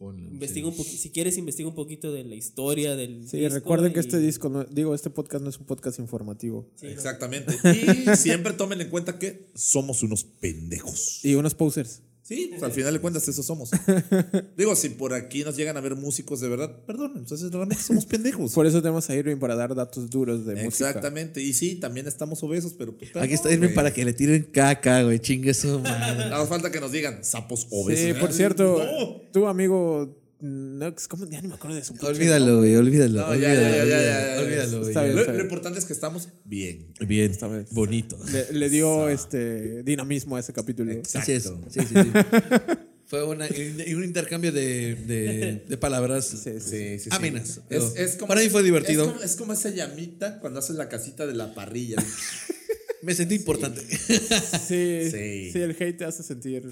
[0.01, 3.92] Investiga un poquito, si quieres investiga un poquito de la historia del Sí, disco recuerden
[3.92, 6.70] que y- este disco, no, digo, este podcast no es un podcast informativo.
[6.76, 6.92] Sí, ¿no?
[6.92, 7.55] Exactamente.
[7.64, 11.24] Y siempre tomen en cuenta que somos unos pendejos.
[11.24, 12.03] Y unos posers.
[12.29, 13.70] Sí, pues, al final de cuentas eso somos.
[14.59, 18.05] Digo, si por aquí nos llegan a ver músicos de verdad, perdón, entonces realmente somos
[18.05, 18.53] pendejos.
[18.53, 20.89] Por eso tenemos a Irving para dar datos duros de música.
[20.89, 21.41] Exactamente.
[21.41, 22.95] Y sí, también estamos obesos, pero.
[22.95, 23.74] pues, Aquí está Irving güey.
[23.74, 25.20] para que le tiren caca, güey.
[25.20, 26.18] Chingue su madre.
[26.18, 28.05] Nada más falta que nos digan sapos obesos.
[28.05, 29.22] Sí, por cierto, no.
[29.33, 30.14] tu amigo.
[30.41, 31.26] No, ¿cómo?
[31.26, 32.76] Ya ni me acuerdo de su Olvídalo, güey.
[32.76, 33.20] Olvídalo.
[33.22, 34.89] No, olvídalo, ya, ya, ya, olvídalo, ya, olvídalo, güey.
[34.91, 35.16] Está bien.
[35.16, 36.93] Lo, lo importante es que estamos bien.
[37.01, 37.70] Bien, Esta vez.
[37.72, 38.16] bonito.
[38.30, 40.93] Le, le dio este dinamismo a ese capítulo.
[41.14, 41.47] Así es.
[41.47, 41.68] Exacto.
[41.70, 42.11] Sí, sí, sí.
[43.07, 46.61] Fue una- un intercambio de, de, de palabras Sí, sí.
[46.61, 47.09] Sí, sí, sí.
[47.11, 47.61] amenas.
[47.70, 49.05] Es, es como, Para mí fue divertido.
[49.07, 51.97] Es como, es como esa llamita cuando haces la casita de la parrilla.
[53.03, 53.80] Me sentí importante.
[53.80, 55.51] Sí, Sí.
[55.53, 56.68] sí, el hate te hace sentir.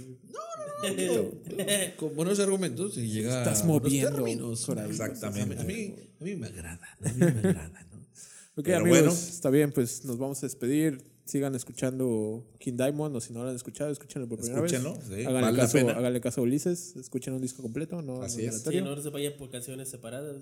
[1.96, 4.64] Con buenos argumentos y llega Estás a moviendo términos.
[4.66, 4.90] por ahí.
[4.90, 5.58] Exactamente.
[5.60, 6.88] A mí, a mí me agrada.
[7.00, 7.96] A mí me agrada, ¿no?
[8.58, 9.12] Ok, Pero amigos, bueno.
[9.12, 11.02] está bien, pues nos vamos a despedir.
[11.26, 15.02] Sigan escuchando King Diamond, o si no lo han escuchado, escúchenlo por primera Escúchenlo, vez.
[15.08, 18.50] sí, háganle, vale caso, háganle caso a Ulises, escuchen un disco completo, no Así no
[18.52, 18.62] es.
[18.62, 20.36] Sí, no se vayan por canciones separadas.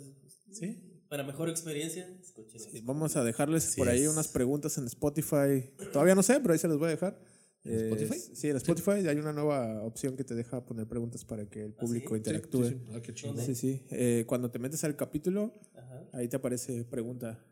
[0.52, 0.78] Sí.
[1.08, 2.60] Para mejor experiencia, escuchen.
[2.60, 4.08] Sí, Vamos a dejarles Así por ahí es.
[4.10, 5.70] unas preguntas en Spotify.
[5.92, 7.18] Todavía no sé, pero ahí se los voy a dejar.
[7.64, 8.20] Eh, Spotify?
[8.34, 11.72] sí, en Spotify hay una nueva opción que te deja poner preguntas para que el
[11.72, 12.74] público interactúe.
[12.92, 13.36] Ah, qué chido.
[13.38, 13.82] Sí, sí.
[13.90, 16.04] Eh, cuando te metes al capítulo, Ajá.
[16.12, 17.42] ahí te aparece pregunta.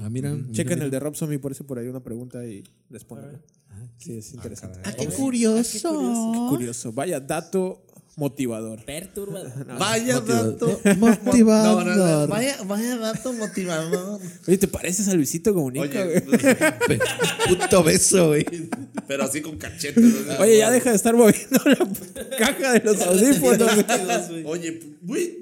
[0.00, 0.36] Ah, mira.
[0.52, 3.42] Chequen el de Rob Zombie, por eso por ahí una pregunta y respondan.
[3.96, 4.80] Sí, es interesante.
[4.84, 6.32] Ah, qué curioso.
[6.32, 6.92] Qué curioso.
[6.92, 7.86] Vaya dato
[8.16, 8.84] motivador.
[8.84, 9.66] Perturbador.
[9.78, 10.80] Vaya dato.
[10.98, 11.84] Motivador.
[11.86, 14.20] No, no, no, Vaya, vaya dato motivador.
[14.46, 16.98] Oye, ¿te pareces a Luisito Comunica, Oye, güey?
[17.48, 18.46] Puto beso, güey.
[19.08, 20.02] pero así con cachetes.
[20.26, 20.38] ¿no?
[20.38, 23.70] Oye, ya deja de estar moviendo la caja de los audífonos.
[24.46, 25.38] Oye, güey.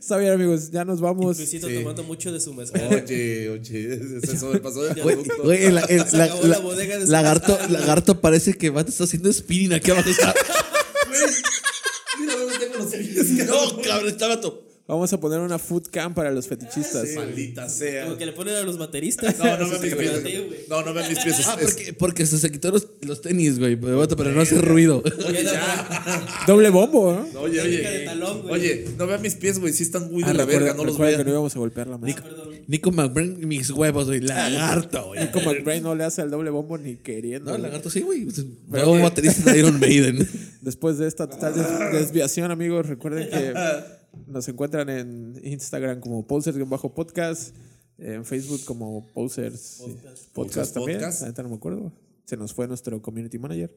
[0.00, 1.36] Está bien, amigos, ya nos vamos.
[1.36, 1.74] Luisito Sí.
[1.74, 2.72] tomando mucho de su mesa.
[2.88, 5.52] Oye, oye, se sobrepasó Güey, producto.
[5.52, 8.90] el- Se la- acabó la- la bodega de su lagarto, lagarto parece que va, te
[8.90, 10.08] está haciendo spinning aquí abajo.
[10.08, 10.34] Está-
[12.18, 13.28] Mira dónde tengo los pies.
[13.46, 14.67] no, cabrón, está vato.
[14.88, 17.06] Vamos a poner una food cam para los fetichistas.
[17.14, 18.04] Maldita sea.
[18.04, 19.38] Como que le ponen a los bateristas.
[19.38, 20.22] No, no vean mis Sí, pies.
[20.22, 20.60] güey.
[20.70, 21.46] No, no vean mis pies.
[21.46, 25.02] Ah, porque, porque se, quitó los, los tenis, güey, pero no hace ruido.
[25.26, 26.42] Oye, ya.
[26.46, 27.40] Doble bombo, ¿no?
[27.40, 28.04] Oye, oye.
[28.06, 28.42] talón.
[28.48, 29.74] Oye, no vean mis pies, güey.
[29.74, 30.72] Sí están muy de Ah, la verga.
[30.72, 31.18] No los vean.
[31.18, 32.24] que no íbamos a golpear la mesa.
[32.66, 35.30] Nico McBrain, mis huevos, güey, lagarto, güey.
[35.30, 37.50] Como el Brain no le hace el doble bombo ni queriendo.
[37.50, 37.62] No, güey.
[37.62, 38.26] lagarto sí, güey.
[38.72, 40.26] Pero un baterista de Iron Maiden.
[40.62, 43.52] Después de esta total des- desviación, amigos, recuerden que
[44.26, 47.54] nos encuentran en Instagram como Posers-podcast,
[47.98, 50.98] en Facebook como Posers Podcast, Podcast también.
[50.98, 51.22] Podcast.
[51.22, 51.92] Neta no me acuerdo.
[52.24, 53.74] Se nos fue nuestro community manager.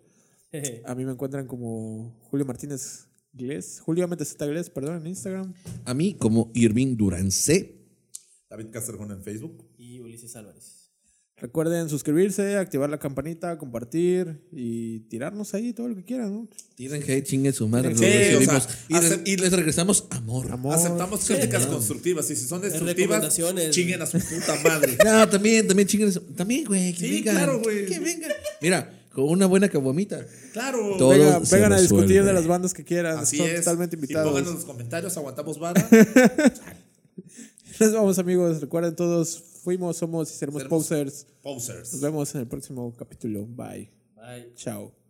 [0.86, 5.54] A mí me encuentran como Julio Martínez Glés, Julio MTZ Glés, perdón, en Instagram.
[5.86, 7.80] A mí, como Irving Durance.
[8.50, 9.66] David Castrejón en Facebook.
[9.78, 10.81] Y Ulises Álvarez.
[11.42, 16.48] Recuerden suscribirse, activar la campanita, compartir y tirarnos ahí todo lo que quieran, ¿no?
[16.76, 17.96] Tiren hate, chinguen su madre.
[17.96, 20.52] Sí, o sea, y, les, y les regresamos amor.
[20.52, 20.76] Amor.
[20.76, 22.30] Aceptamos críticas constructivas.
[22.30, 23.36] Y si son destructivas,
[23.72, 24.96] chinguen a su puta madre.
[25.04, 27.36] No, también, también chinguen su- También, güey, que Sí, vengan.
[27.36, 27.88] claro, güey.
[27.88, 28.32] Que vengan.
[28.62, 30.24] Mira, con una buena caguamita.
[30.54, 30.96] Claro.
[31.00, 33.18] Todo Venga- vengan a discutir de las bandas que quieran.
[33.18, 33.56] Así Son es.
[33.62, 34.28] totalmente Y invitados.
[34.30, 35.90] pónganos en los comentarios, aguantamos vara.
[37.80, 38.62] Nos vamos, amigos.
[38.62, 41.28] Recuerden todos, fuimos, somos y seremos Seremos posers.
[41.42, 41.94] Posers.
[41.94, 43.46] Nos vemos en el próximo capítulo.
[43.46, 43.90] Bye.
[44.16, 44.54] Bye.
[44.56, 45.01] Chao.